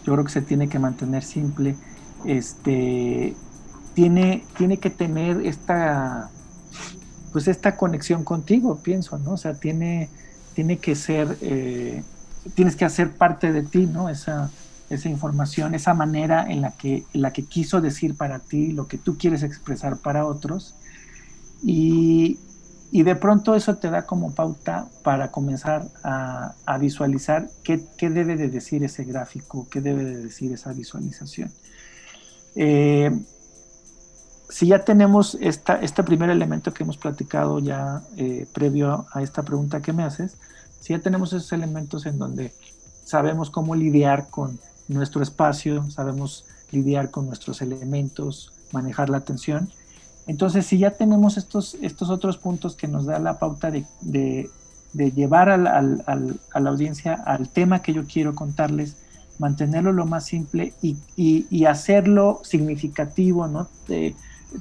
yo 0.06 0.14
creo 0.14 0.24
que 0.24 0.32
se 0.32 0.42
tiene 0.42 0.68
que 0.70 0.80
mantener 0.80 1.24
simple. 1.24 1.76
Este, 2.26 3.36
tiene, 3.94 4.44
tiene 4.58 4.78
que 4.78 4.90
tener 4.90 5.46
esta, 5.46 6.30
pues 7.32 7.48
esta 7.48 7.76
conexión 7.76 8.24
contigo, 8.24 8.80
pienso, 8.82 9.18
¿no? 9.20 9.32
O 9.32 9.38
sea, 9.38 9.54
tiene, 9.54 10.10
tiene 10.54 10.78
que 10.78 10.96
ser, 10.96 11.38
eh, 11.42 12.04
tienes 12.56 12.76
que 12.76 12.86
hacer 12.86 13.12
parte 13.12 13.52
de 13.52 13.64
ti, 13.64 13.86
¿no? 13.86 14.10
Esa, 14.10 14.52
esa 14.90 15.10
información, 15.10 15.76
esa 15.76 15.94
manera 15.94 16.46
en 16.50 16.62
la 16.62 16.72
que, 16.72 17.06
la 17.14 17.32
que 17.32 17.44
quiso 17.44 17.82
decir 17.82 18.16
para 18.16 18.40
ti, 18.40 18.72
lo 18.72 18.88
que 18.88 18.98
tú 18.98 19.18
quieres 19.18 19.44
expresar 19.44 19.98
para 19.98 20.26
otros. 20.26 20.76
Y, 21.62 22.40
y 22.92 23.04
de 23.04 23.16
pronto 23.16 23.56
eso 23.56 23.78
te 23.78 23.90
da 23.90 24.06
como 24.06 24.34
pauta 24.34 24.88
para 25.04 25.32
comenzar 25.32 25.88
a, 26.04 26.78
visualizar 26.80 27.50
qué, 27.64 27.86
qué, 27.98 28.10
debe 28.10 28.36
de 28.36 28.50
decir 28.50 28.84
ese 28.84 29.04
gráfico, 29.04 29.68
qué 29.70 29.82
debe 29.82 30.04
de 30.04 30.18
decir 30.18 30.52
esa 30.52 30.74
visualización. 30.74 31.52
Eh, 32.56 33.12
si 34.50 34.68
ya 34.68 34.84
tenemos 34.84 35.38
esta, 35.40 35.80
este 35.82 36.04
primer 36.04 36.32
elemento 36.32 36.74
que 36.74 36.84
hemos 36.84 36.98
platicado 36.98 37.60
ya 37.60 38.02
eh, 38.18 38.48
previo 38.52 39.06
a 39.14 39.22
esta 39.22 39.44
pregunta 39.44 39.82
que 39.82 39.94
me 39.94 40.04
haces, 40.04 40.38
si 40.80 40.94
ya 40.94 41.00
tenemos 41.00 41.32
esos 41.34 41.52
elementos 41.54 42.08
en 42.08 42.18
donde 42.18 42.52
sabemos 43.04 43.52
cómo 43.52 43.76
lidiar 43.76 44.30
con 44.30 44.60
nuestro 44.88 45.22
espacio, 45.22 45.90
sabemos 45.92 46.46
lidiar 46.72 47.12
con 47.12 47.28
nuestros 47.28 47.62
elementos, 47.62 48.52
manejar 48.72 49.10
la 49.10 49.18
atención, 49.18 49.70
entonces 50.28 50.66
si 50.66 50.78
ya 50.78 50.92
tenemos 50.92 51.38
estos, 51.38 51.76
estos 51.82 52.10
otros 52.10 52.38
puntos 52.38 52.76
que 52.76 52.88
nos 52.88 53.06
da 53.06 53.20
la 53.20 53.40
pauta 53.40 53.72
de, 53.72 53.86
de, 54.02 55.12
llevar 55.12 55.50
al, 55.50 55.68
al, 55.68 56.40
a 56.54 56.60
la 56.60 56.70
audiencia 56.70 57.14
al 57.14 57.50
tema 57.50 57.82
que 57.82 57.94
yo 57.94 58.06
quiero 58.06 58.36
contarles, 58.36 58.98
mantenerlo 59.40 59.92
lo 59.94 60.06
más 60.06 60.26
simple 60.26 60.74
y, 60.82 60.98
y, 61.16 61.48
y 61.50 61.66
hacerlo 61.66 62.42
significativo, 62.44 63.48
¿no? 63.48 63.68
De, 63.88 64.16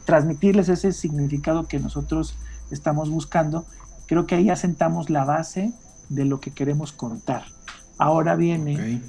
transmitirles 0.05 0.68
ese 0.68 0.92
significado 0.92 1.66
que 1.66 1.79
nosotros 1.79 2.37
estamos 2.71 3.11
buscando, 3.11 3.64
creo 4.07 4.27
que 4.27 4.35
ahí 4.35 4.51
asentamos 4.51 5.11
la 5.11 5.25
base 5.25 5.73
de 6.09 6.25
lo 6.25 6.40
que 6.40 6.51
queremos 6.51 6.92
contar. 6.92 7.44
Ahora 7.99 8.37
viene 8.37 9.03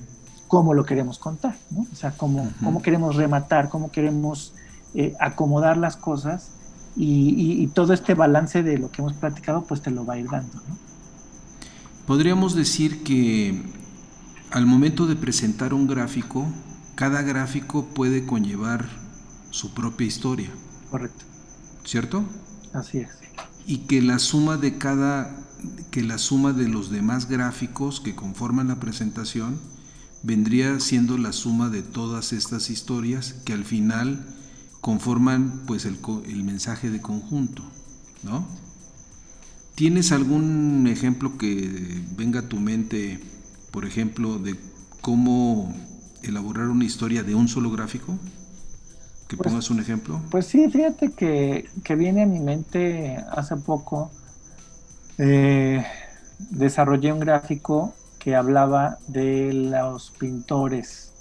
cómo 0.47 0.73
lo 0.73 0.85
queremos 0.85 1.19
contar, 1.19 1.55
¿no? 1.69 1.85
O 1.91 1.95
sea, 1.95 2.11
cómo, 2.11 2.49
cómo 2.63 2.81
queremos 2.81 3.15
rematar, 3.15 3.69
cómo 3.69 3.91
queremos 3.91 4.53
eh, 4.95 5.13
acomodar 5.19 5.77
las 5.77 5.97
cosas 5.97 6.51
y, 6.95 7.67
todo 7.67 7.93
este 7.93 8.13
balance 8.13 8.63
de 8.63 8.77
lo 8.77 8.91
que 8.91 9.01
hemos 9.01 9.13
platicado, 9.13 9.63
pues 9.63 9.81
te 9.81 9.91
lo 9.91 10.05
va 10.05 10.15
a 10.15 10.17
ir 10.17 10.29
dando, 10.29 10.55
¿no? 10.67 10.77
Podríamos 12.05 12.55
decir 12.55 13.03
que 13.03 13.61
al 14.51 14.65
momento 14.65 15.05
de 15.05 15.15
presentar 15.15 15.73
un 15.73 15.87
gráfico, 15.87 16.45
cada 16.95 17.21
gráfico 17.21 17.85
puede 17.85 18.25
conllevar 18.25 18.89
su 19.51 19.73
propia 19.73 20.07
historia. 20.07 20.49
Correcto. 20.89 21.23
¿Cierto? 21.85 22.23
Así 22.73 22.97
es. 22.97 23.11
Y 23.67 23.85
que 23.85 24.01
la 24.01 24.17
suma 24.17 24.57
de 24.57 24.77
cada, 24.77 25.29
que 25.91 26.01
la 26.01 26.17
suma 26.17 26.51
de 26.51 26.67
los 26.67 26.89
demás 26.89 27.29
gráficos 27.29 27.99
que 28.01 28.15
conforman 28.15 28.69
la 28.69 28.79
presentación 28.79 29.59
vendría 30.23 30.79
siendo 30.79 31.17
la 31.17 31.31
suma 31.31 31.69
de 31.69 31.83
todas 31.83 32.33
estas 32.33 32.69
historias 32.69 33.33
que 33.45 33.53
al 33.53 33.63
final 33.63 34.25
conforman 34.81 35.63
pues 35.65 35.85
el, 35.85 35.97
el 36.25 36.43
mensaje 36.43 36.89
de 36.89 37.01
conjunto, 37.01 37.63
¿no? 38.23 38.45
¿Tienes 39.75 40.11
algún 40.11 40.87
ejemplo 40.87 41.37
que 41.37 42.03
venga 42.17 42.41
a 42.41 42.49
tu 42.49 42.59
mente, 42.59 43.19
por 43.71 43.85
ejemplo, 43.85 44.37
de 44.37 44.55
cómo 45.01 45.73
elaborar 46.23 46.67
una 46.67 46.83
historia 46.83 47.23
de 47.23 47.35
un 47.35 47.47
solo 47.47 47.71
gráfico? 47.71 48.17
que 49.29 49.37
pues, 49.37 49.47
pongas 49.47 49.69
un 49.69 49.79
ejemplo. 49.79 50.19
Pues 50.31 50.47
sí, 50.47 50.69
fíjate 50.69 51.11
que, 51.11 51.69
viene 51.95 52.23
a 52.23 52.25
mi 52.25 52.39
mente 52.39 53.23
hace 53.31 53.55
poco. 53.57 54.11
Eh, 55.19 55.85
desarrollé 56.49 57.13
un 57.13 57.19
gráfico 57.19 57.93
que 58.17 58.35
hablaba 58.35 58.97
de 59.07 59.53
los 59.53 60.11
pintores. 60.11 61.13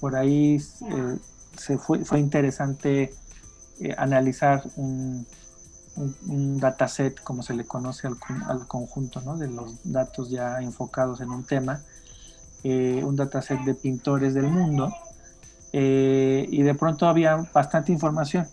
Por 0.00 0.16
ahí 0.16 0.56
eh, 0.56 1.16
se 1.60 1.78
fue, 1.78 2.04
fue 2.04 2.18
interesante 2.18 3.14
eh, 3.80 3.94
analizar 3.96 4.62
un, 4.76 5.26
un, 6.26 6.58
dataset, 6.58 7.20
como 7.22 7.42
se 7.42 7.54
le 7.54 7.66
conoce 7.66 8.06
al, 8.06 8.16
al, 8.48 8.66
conjunto, 8.66 9.20
¿no? 9.20 9.36
de 9.36 9.48
los 9.48 9.74
datos 9.84 10.30
ya 10.30 10.60
enfocados 10.60 11.20
en 11.20 11.30
un 11.30 11.44
tema, 11.44 11.82
un 12.62 13.16
dataset 13.16 13.60
de 13.64 13.74
pintores 13.74 14.34
del 14.34 14.48
mundo 14.48 14.92
eh, 15.72 16.46
y 16.50 16.62
de 16.62 16.74
pronto 16.74 17.06
había 17.06 17.36
bastante 17.52 17.92
información. 17.92 18.46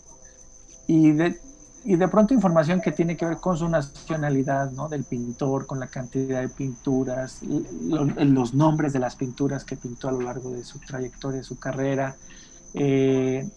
Y 0.87 1.11
de, 1.11 1.39
y 1.83 1.95
de 1.95 2.07
pronto 2.07 2.33
información 2.33 2.81
que 2.81 2.91
tiene 2.91 3.17
que 3.17 3.25
ver 3.25 3.37
con 3.37 3.57
su 3.57 3.67
nacionalidad, 3.67 4.71
¿no? 4.71 4.87
Del 4.87 5.03
pintor, 5.03 5.65
con 5.65 5.79
la 5.79 5.87
cantidad 5.87 6.41
de 6.41 6.49
pinturas, 6.49 7.41
los 7.43 8.53
nombres 8.53 8.93
de 8.93 8.99
las 8.99 9.15
pinturas 9.15 9.63
que 9.63 9.75
pintó 9.75 10.09
a 10.09 10.11
lo 10.11 10.21
largo 10.21 10.51
de 10.51 10.63
su 10.63 10.79
trayectoria, 10.79 11.39
de 11.39 11.43
su 11.43 11.59
carrera. 11.59 12.15
Eh, 12.79 13.47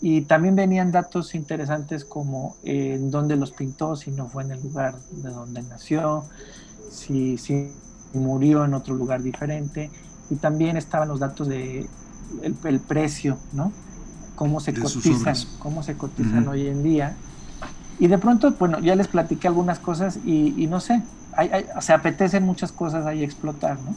y 0.00 0.22
también 0.22 0.56
venían 0.56 0.92
datos 0.92 1.34
interesantes 1.34 2.04
como 2.04 2.56
eh, 2.64 2.94
en 2.94 3.10
dónde 3.10 3.36
los 3.36 3.52
pintó, 3.52 3.96
si 3.96 4.10
no 4.10 4.28
fue 4.28 4.42
en 4.42 4.52
el 4.52 4.62
lugar 4.62 4.96
de 5.10 5.30
donde 5.30 5.62
nació, 5.62 6.24
si, 6.90 7.38
si 7.38 7.72
murió 8.12 8.64
en 8.64 8.74
otro 8.74 8.94
lugar 8.94 9.22
diferente. 9.22 9.90
Y 10.30 10.36
también 10.36 10.76
estaban 10.76 11.08
los 11.08 11.20
datos 11.20 11.48
de 11.48 11.86
el, 12.42 12.80
precio, 12.80 13.38
¿no? 13.52 13.72
Cómo 14.34 14.60
se 14.60 14.74
cotizan, 14.74 15.36
cómo 15.58 15.82
se 15.82 15.96
cotizan 15.96 16.48
hoy 16.48 16.66
en 16.66 16.82
día. 16.82 17.16
Y 17.98 18.08
de 18.08 18.18
pronto, 18.18 18.52
bueno, 18.58 18.80
ya 18.80 18.96
les 18.96 19.06
platiqué 19.08 19.46
algunas 19.46 19.78
cosas 19.78 20.18
y, 20.24 20.66
no 20.66 20.80
sé, 20.80 21.02
se 21.80 21.92
apetecen 21.92 22.42
muchas 22.42 22.72
cosas 22.72 23.06
ahí 23.06 23.22
explotar, 23.22 23.78
¿no? 23.80 23.94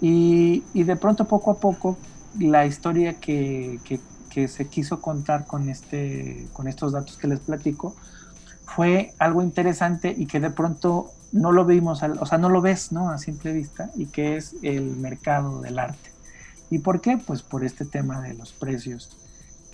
Y, 0.00 0.62
de 0.74 0.96
pronto, 0.96 1.26
poco 1.26 1.52
a 1.52 1.54
poco, 1.58 1.96
la 2.38 2.66
historia 2.66 3.14
que, 3.20 3.78
se 4.48 4.68
quiso 4.68 5.00
contar 5.00 5.46
con, 5.46 5.68
este, 5.68 6.46
con 6.52 6.68
estos 6.68 6.92
datos 6.92 7.16
que 7.16 7.26
les 7.26 7.40
platico 7.40 7.96
fue 8.64 9.12
algo 9.18 9.42
interesante 9.42 10.14
y 10.16 10.26
que 10.26 10.38
de 10.38 10.50
pronto 10.50 11.10
no 11.32 11.52
lo 11.52 11.64
vimos, 11.64 12.02
o 12.02 12.26
sea, 12.26 12.38
no 12.38 12.48
lo 12.48 12.60
ves, 12.60 12.92
¿no? 12.92 13.10
A 13.10 13.18
simple 13.18 13.52
vista, 13.52 13.90
y 13.94 14.06
que 14.06 14.36
es 14.36 14.56
el 14.62 14.96
mercado 14.96 15.60
del 15.60 15.78
arte. 15.78 16.10
¿Y 16.70 16.78
por 16.78 17.00
qué? 17.00 17.18
Pues 17.18 17.42
por 17.42 17.64
este 17.64 17.84
tema 17.84 18.20
de 18.20 18.34
los 18.34 18.52
precios. 18.52 19.16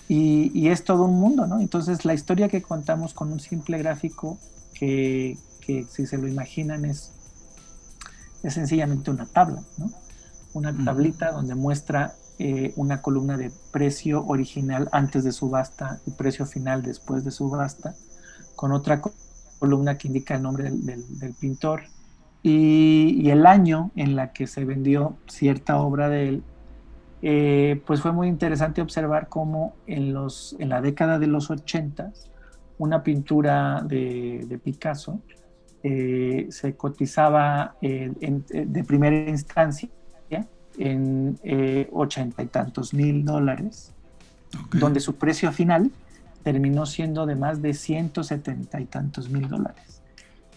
Y, 0.09 0.69
es 0.69 0.83
todo 0.83 1.03
un 1.03 1.19
mundo, 1.19 1.47
¿no? 1.47 1.59
Entonces 1.59 2.05
la 2.05 2.13
historia 2.13 2.47
que 2.47 2.61
contamos 2.61 3.13
con 3.13 3.31
un 3.31 3.39
simple 3.39 3.77
gráfico 3.77 4.37
que, 4.73 5.37
si 5.89 6.05
se 6.07 6.17
lo 6.17 6.27
imaginan 6.27 6.85
es, 6.85 7.11
es 8.41 8.53
sencillamente 8.53 9.11
una 9.11 9.25
tabla, 9.25 9.63
¿no? 9.77 9.91
Una 10.53 10.73
tablita 10.85 11.31
donde 11.31 11.55
muestra 11.55 12.15
eh, 12.39 12.71
una 12.75 13.01
columna 13.01 13.35
de 13.35 13.51
precio 13.71 14.23
original 14.25 14.89
antes 14.91 15.23
de 15.23 15.31
subasta 15.31 15.99
y 16.05 16.11
precio 16.11 16.45
final 16.45 16.83
después 16.83 17.23
de 17.23 17.31
subasta, 17.31 17.95
con 18.55 18.71
otra 18.71 19.01
columna 19.59 19.97
que 19.97 20.07
indica 20.07 20.35
el 20.35 20.43
nombre 20.43 20.69
del, 20.71 21.33
pintor. 21.39 21.83
Y, 22.43 23.27
el 23.29 23.45
año 23.47 23.91
en 23.95 24.15
la 24.15 24.33
que 24.33 24.45
se 24.45 24.65
vendió 24.65 25.17
cierta 25.27 25.77
obra 25.77 26.09
de 26.09 26.29
él 26.29 26.43
eh, 27.23 27.81
pues 27.87 28.01
fue 28.01 28.11
muy 28.11 28.27
interesante 28.27 28.81
observar 28.81 29.27
cómo 29.27 29.75
en, 29.87 30.13
los, 30.13 30.55
en 30.59 30.69
la 30.69 30.81
década 30.81 31.17
de 31.17 31.25
los 31.25 31.49
80 31.49 32.13
una 32.77 33.01
pintura 33.01 33.81
de, 33.83 34.59
Picasso 34.63 35.19
eh, 35.81 36.45
se 36.49 36.75
cotizaba 36.75 37.75
eh, 37.81 38.11
de 38.19 38.83
primera 38.83 39.15
instancia 39.29 39.89
en 40.77 41.39
eh, 41.43 41.89
ochenta 41.91 42.43
y 42.43 42.47
tantos 42.47 42.93
mil 42.93 43.25
dólares, 43.25 43.93
donde 44.71 44.99
su 44.99 45.15
precio 45.15 45.51
final 45.51 45.91
terminó 46.43 46.85
siendo 46.85 47.25
de 47.25 47.35
más 47.35 47.61
de 47.61 47.73
ciento 47.73 48.23
setenta 48.23 48.79
y 48.79 48.85
tantos 48.85 49.29
mil 49.29 49.49
dólares. 49.49 50.01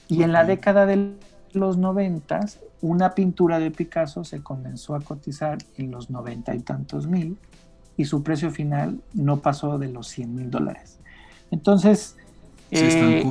Y 0.09 0.23
en 0.23 0.33
la 0.33 0.45
década 0.45 0.87
de 0.87 1.15
los 1.53 1.77
noventas, 1.77 2.61
una 2.81 3.15
pintura 3.15 3.59
de 3.59 3.71
Picasso 3.71 4.25
se 4.25 4.43
comenzó 4.43 4.95
a 4.95 5.01
cotizar 5.01 5.59
en 5.77 5.91
los 5.91 6.11
noventa 6.11 6.55
y 6.55 6.61
tantos 6.61 7.07
mil 7.07 7.37
y 7.97 8.05
su 8.05 8.23
precio 8.23 8.51
final 8.51 9.01
no 9.13 9.41
pasó 9.41 9.79
de 9.79 9.89
los 9.89 10.09
cien 10.09 10.35
mil 10.35 10.51
dólares. 10.51 10.99
Entonces, 11.51 12.17
eh, 12.71 13.25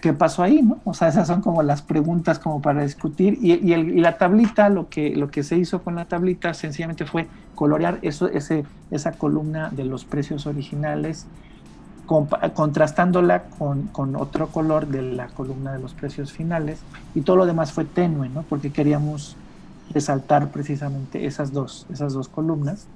¿qué 0.00 0.12
pasó 0.12 0.42
ahí? 0.42 0.62
No? 0.62 0.78
O 0.84 0.94
sea, 0.94 1.08
esas 1.08 1.26
son 1.26 1.40
como 1.40 1.62
las 1.62 1.82
preguntas 1.82 2.38
como 2.38 2.60
para 2.62 2.82
discutir. 2.82 3.38
Y, 3.40 3.74
la 4.00 4.18
tablita, 4.18 4.68
lo 4.68 4.88
que, 4.88 5.14
lo 5.14 5.30
que 5.30 5.42
se 5.42 5.56
hizo 5.56 5.82
con 5.82 5.94
la 5.94 6.06
tablita 6.06 6.54
sencillamente 6.54 7.04
fue 7.04 7.28
colorear 7.54 7.98
esa 8.02 9.12
columna 9.12 9.70
de 9.70 9.84
los 9.84 10.04
precios 10.04 10.46
originales, 10.46 11.26
contrastándola 12.06 13.44
con, 13.58 14.16
otro 14.16 14.48
color 14.48 14.86
de 14.86 15.02
la 15.02 15.26
columna 15.28 15.72
de 15.72 15.78
los 15.78 15.94
precios 15.94 16.32
finales. 16.32 16.80
Y 17.14 17.22
todo 17.22 17.36
lo 17.36 17.46
demás 17.46 17.72
fue 17.72 17.84
tenue, 17.84 18.28
¿no? 18.28 18.42
Porque 18.42 18.70
queríamos 18.70 19.36
resaltar 19.92 20.48
precisamente 20.48 21.26
esas 21.26 21.52
dos, 21.52 21.86
esas 21.92 22.12
dos 22.12 22.28
columnas, 22.28 22.86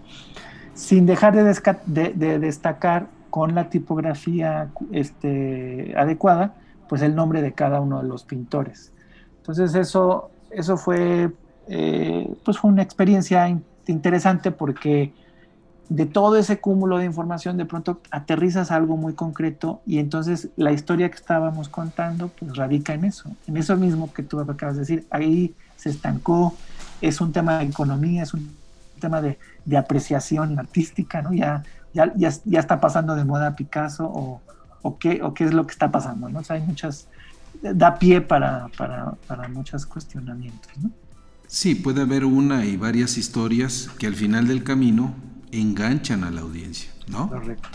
sin 0.74 1.06
dejar 1.06 1.34
de, 1.34 2.12
de 2.14 2.38
destacar 2.38 3.06
con 3.32 3.54
la 3.54 3.70
tipografía 3.70 4.68
este, 4.90 5.94
adecuada, 5.96 6.54
pues 6.92 7.00
el 7.00 7.14
nombre 7.14 7.40
de 7.40 7.54
cada 7.54 7.80
uno 7.80 8.02
de 8.02 8.06
los 8.06 8.22
pintores. 8.24 8.92
Entonces 9.38 9.74
eso, 9.74 10.28
eso 10.50 10.76
fue, 10.76 11.32
eh, 11.66 12.30
pues 12.44 12.58
fue 12.58 12.70
una 12.70 12.82
experiencia 12.82 13.48
interesante 13.86 14.50
porque 14.50 15.14
de 15.88 16.04
todo 16.04 16.36
ese 16.36 16.60
cúmulo 16.60 16.98
de 16.98 17.06
información 17.06 17.56
de 17.56 17.64
pronto 17.64 18.02
aterrizas 18.10 18.70
algo 18.70 18.98
muy 18.98 19.14
concreto 19.14 19.80
y 19.86 20.00
entonces 20.00 20.50
la 20.56 20.72
historia 20.72 21.08
que 21.08 21.16
estábamos 21.16 21.70
contando 21.70 22.28
pues 22.28 22.54
radica 22.58 22.92
en 22.92 23.06
eso, 23.06 23.30
en 23.46 23.56
eso 23.56 23.74
mismo 23.78 24.12
que 24.12 24.22
tú 24.22 24.38
acabas 24.40 24.74
de 24.74 24.80
decir, 24.80 25.06
ahí 25.08 25.54
se 25.76 25.88
estancó, 25.88 26.52
es 27.00 27.22
un 27.22 27.32
tema 27.32 27.60
de 27.60 27.64
economía, 27.64 28.24
es 28.24 28.34
un 28.34 28.54
tema 29.00 29.22
de, 29.22 29.38
de 29.64 29.78
apreciación 29.78 30.58
artística, 30.58 31.22
¿no? 31.22 31.32
Ya 31.32 31.62
ya, 31.94 32.12
ya, 32.16 32.60
está 32.60 32.80
pasando 32.80 33.14
de 33.14 33.24
moda 33.24 33.54
Picasso 33.54 34.04
o, 34.04 34.40
o, 34.82 34.98
qué, 34.98 35.20
o 35.22 35.34
qué 35.34 35.44
es 35.44 35.54
lo 35.54 35.66
que 35.66 35.72
está 35.72 35.90
pasando, 35.90 36.28
¿no? 36.28 36.40
hay 36.48 36.60
muchas, 36.60 37.06
da 37.62 37.98
pie 37.98 38.20
para, 38.20 38.68
para, 38.76 39.12
para 39.26 39.48
muchos 39.48 39.86
cuestionamientos, 39.86 40.70
¿no? 40.82 40.90
Sí, 41.46 41.74
puede 41.74 42.00
haber 42.00 42.24
una 42.24 42.64
y 42.64 42.78
varias 42.78 43.18
historias 43.18 43.90
que 43.98 44.06
al 44.06 44.14
final 44.14 44.48
del 44.48 44.64
camino 44.64 45.14
enganchan 45.50 46.24
a 46.24 46.30
la 46.30 46.40
audiencia, 46.40 46.90
¿no? 47.08 47.28
Correcto. 47.28 47.68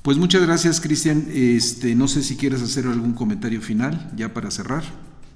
Pues 0.00 0.16
muchas 0.16 0.42
gracias, 0.42 0.80
Cristian. 0.80 1.26
Este, 1.30 1.94
no 1.94 2.08
sé 2.08 2.22
si 2.22 2.36
quieres 2.36 2.62
hacer 2.62 2.86
algún 2.86 3.12
comentario 3.12 3.60
final 3.60 4.10
ya 4.16 4.32
para 4.32 4.50
cerrar. 4.50 4.82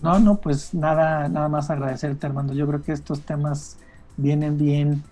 No, 0.02 0.18
no, 0.18 0.40
pues 0.40 0.74
nada, 0.74 1.28
nada 1.28 1.48
más 1.48 1.70
agradecerte, 1.70 2.26
Armando. 2.26 2.52
Yo 2.54 2.66
creo 2.66 2.82
que 2.82 2.92
estos 2.92 3.20
temas 3.20 3.76
vienen 4.16 4.58
bien 4.58 5.04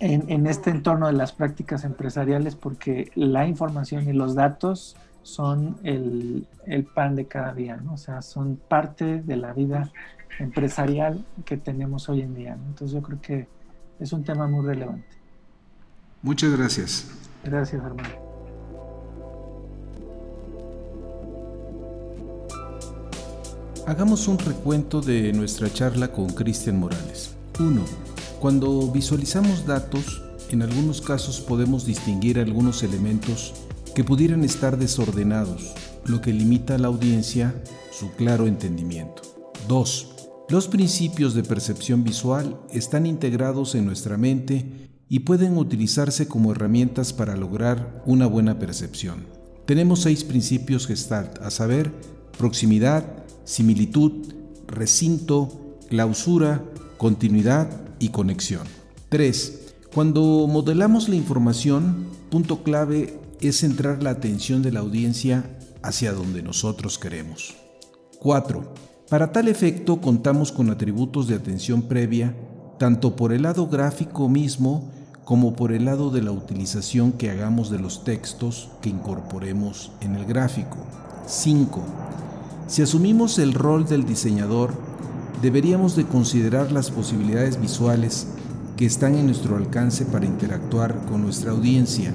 en, 0.00 0.46
este 0.46 0.70
entorno 0.70 1.08
de 1.08 1.12
las 1.12 1.32
prácticas 1.32 1.84
empresariales 1.84 2.54
porque 2.54 3.10
la 3.14 3.46
información 3.46 4.08
y 4.08 4.12
los 4.12 4.34
datos 4.34 4.96
son 5.28 5.76
el, 5.84 6.46
pan 6.94 7.14
de 7.14 7.26
cada 7.26 7.52
día, 7.52 7.76
¿no? 7.76 7.94
O 7.94 7.96
sea, 7.98 8.22
son 8.22 8.56
parte 8.56 9.20
de 9.20 9.36
la 9.36 9.52
vida 9.52 9.92
empresarial 10.38 11.24
que 11.44 11.58
tenemos 11.58 12.08
hoy 12.08 12.22
en 12.22 12.34
día. 12.34 12.54
Entonces 12.54 12.94
yo 12.94 13.02
creo 13.02 13.20
que 13.20 13.46
es 14.00 14.12
un 14.12 14.24
tema 14.24 14.48
muy 14.48 14.64
relevante. 14.64 15.06
Muchas 16.22 16.56
gracias. 16.56 17.10
Gracias, 17.44 17.82
hermano. 17.84 18.08
Hagamos 23.86 24.28
un 24.28 24.38
recuento 24.38 25.00
de 25.02 25.32
nuestra 25.34 25.70
charla 25.70 26.10
con 26.10 26.28
Cristian 26.30 26.78
Morales. 26.78 27.36
1. 27.60 27.82
Cuando 28.40 28.90
visualizamos 28.90 29.66
datos, 29.66 30.22
en 30.50 30.62
algunos 30.62 31.02
casos 31.02 31.40
podemos 31.40 31.84
distinguir 31.84 32.38
algunos 32.38 32.82
elementos 32.82 33.67
que 33.98 34.04
pudieran 34.04 34.44
estar 34.44 34.78
desordenados, 34.78 35.72
lo 36.04 36.20
que 36.20 36.32
limita 36.32 36.76
a 36.76 36.78
la 36.78 36.86
audiencia 36.86 37.60
su 37.90 38.12
claro 38.12 38.46
entendimiento. 38.46 39.22
2. 39.66 40.14
Los 40.48 40.68
principios 40.68 41.34
de 41.34 41.42
percepción 41.42 42.04
visual 42.04 42.60
están 42.70 43.06
integrados 43.06 43.74
en 43.74 43.86
nuestra 43.86 44.16
mente 44.16 44.88
y 45.08 45.18
pueden 45.18 45.58
utilizarse 45.58 46.28
como 46.28 46.52
herramientas 46.52 47.12
para 47.12 47.36
lograr 47.36 48.04
una 48.06 48.28
buena 48.28 48.60
percepción. 48.60 49.26
Tenemos 49.66 50.02
seis 50.02 50.22
principios 50.22 50.86
Gestalt, 50.86 51.42
a 51.42 51.50
saber, 51.50 51.92
proximidad, 52.38 53.24
similitud, 53.42 54.32
recinto, 54.68 55.76
clausura, 55.88 56.62
continuidad, 56.98 57.68
y 57.98 58.10
conexión. 58.10 58.68
3. 59.08 59.74
Cuando 59.92 60.46
modelamos 60.46 61.08
la 61.08 61.16
información, 61.16 62.06
punto 62.30 62.62
clave 62.62 63.18
es 63.40 63.60
centrar 63.60 64.02
la 64.02 64.10
atención 64.10 64.62
de 64.62 64.72
la 64.72 64.80
audiencia 64.80 65.44
hacia 65.82 66.12
donde 66.12 66.42
nosotros 66.42 66.98
queremos. 66.98 67.54
4. 68.18 68.74
Para 69.08 69.32
tal 69.32 69.48
efecto 69.48 70.00
contamos 70.00 70.52
con 70.52 70.70
atributos 70.70 71.28
de 71.28 71.36
atención 71.36 71.82
previa, 71.82 72.36
tanto 72.78 73.16
por 73.16 73.32
el 73.32 73.42
lado 73.42 73.68
gráfico 73.68 74.28
mismo 74.28 74.90
como 75.24 75.54
por 75.54 75.72
el 75.72 75.84
lado 75.84 76.10
de 76.10 76.22
la 76.22 76.32
utilización 76.32 77.12
que 77.12 77.30
hagamos 77.30 77.70
de 77.70 77.78
los 77.78 78.04
textos 78.04 78.70
que 78.80 78.88
incorporemos 78.88 79.92
en 80.00 80.14
el 80.14 80.24
gráfico. 80.24 80.78
5. 81.26 81.82
Si 82.66 82.82
asumimos 82.82 83.38
el 83.38 83.54
rol 83.54 83.86
del 83.86 84.04
diseñador, 84.04 84.72
deberíamos 85.42 85.96
de 85.96 86.04
considerar 86.04 86.72
las 86.72 86.90
posibilidades 86.90 87.60
visuales 87.60 88.26
que 88.76 88.86
están 88.86 89.14
en 89.16 89.26
nuestro 89.26 89.56
alcance 89.56 90.04
para 90.04 90.26
interactuar 90.26 91.04
con 91.06 91.22
nuestra 91.22 91.50
audiencia, 91.50 92.14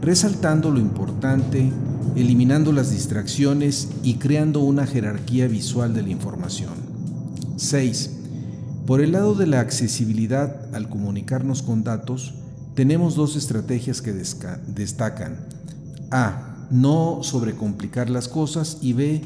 resaltando 0.00 0.70
lo 0.70 0.78
importante, 0.78 1.70
eliminando 2.16 2.72
las 2.72 2.90
distracciones 2.90 3.88
y 4.02 4.14
creando 4.14 4.60
una 4.60 4.86
jerarquía 4.86 5.48
visual 5.48 5.94
de 5.94 6.02
la 6.02 6.10
información. 6.10 6.74
6. 7.56 8.10
Por 8.86 9.00
el 9.00 9.12
lado 9.12 9.34
de 9.34 9.46
la 9.46 9.60
accesibilidad 9.60 10.74
al 10.74 10.88
comunicarnos 10.88 11.62
con 11.62 11.84
datos, 11.84 12.34
tenemos 12.74 13.16
dos 13.16 13.36
estrategias 13.36 14.00
que 14.00 14.12
destacan. 14.12 15.46
A. 16.10 16.66
No 16.70 17.20
sobrecomplicar 17.22 18.08
las 18.08 18.28
cosas 18.28 18.78
y 18.80 18.92
B. 18.92 19.22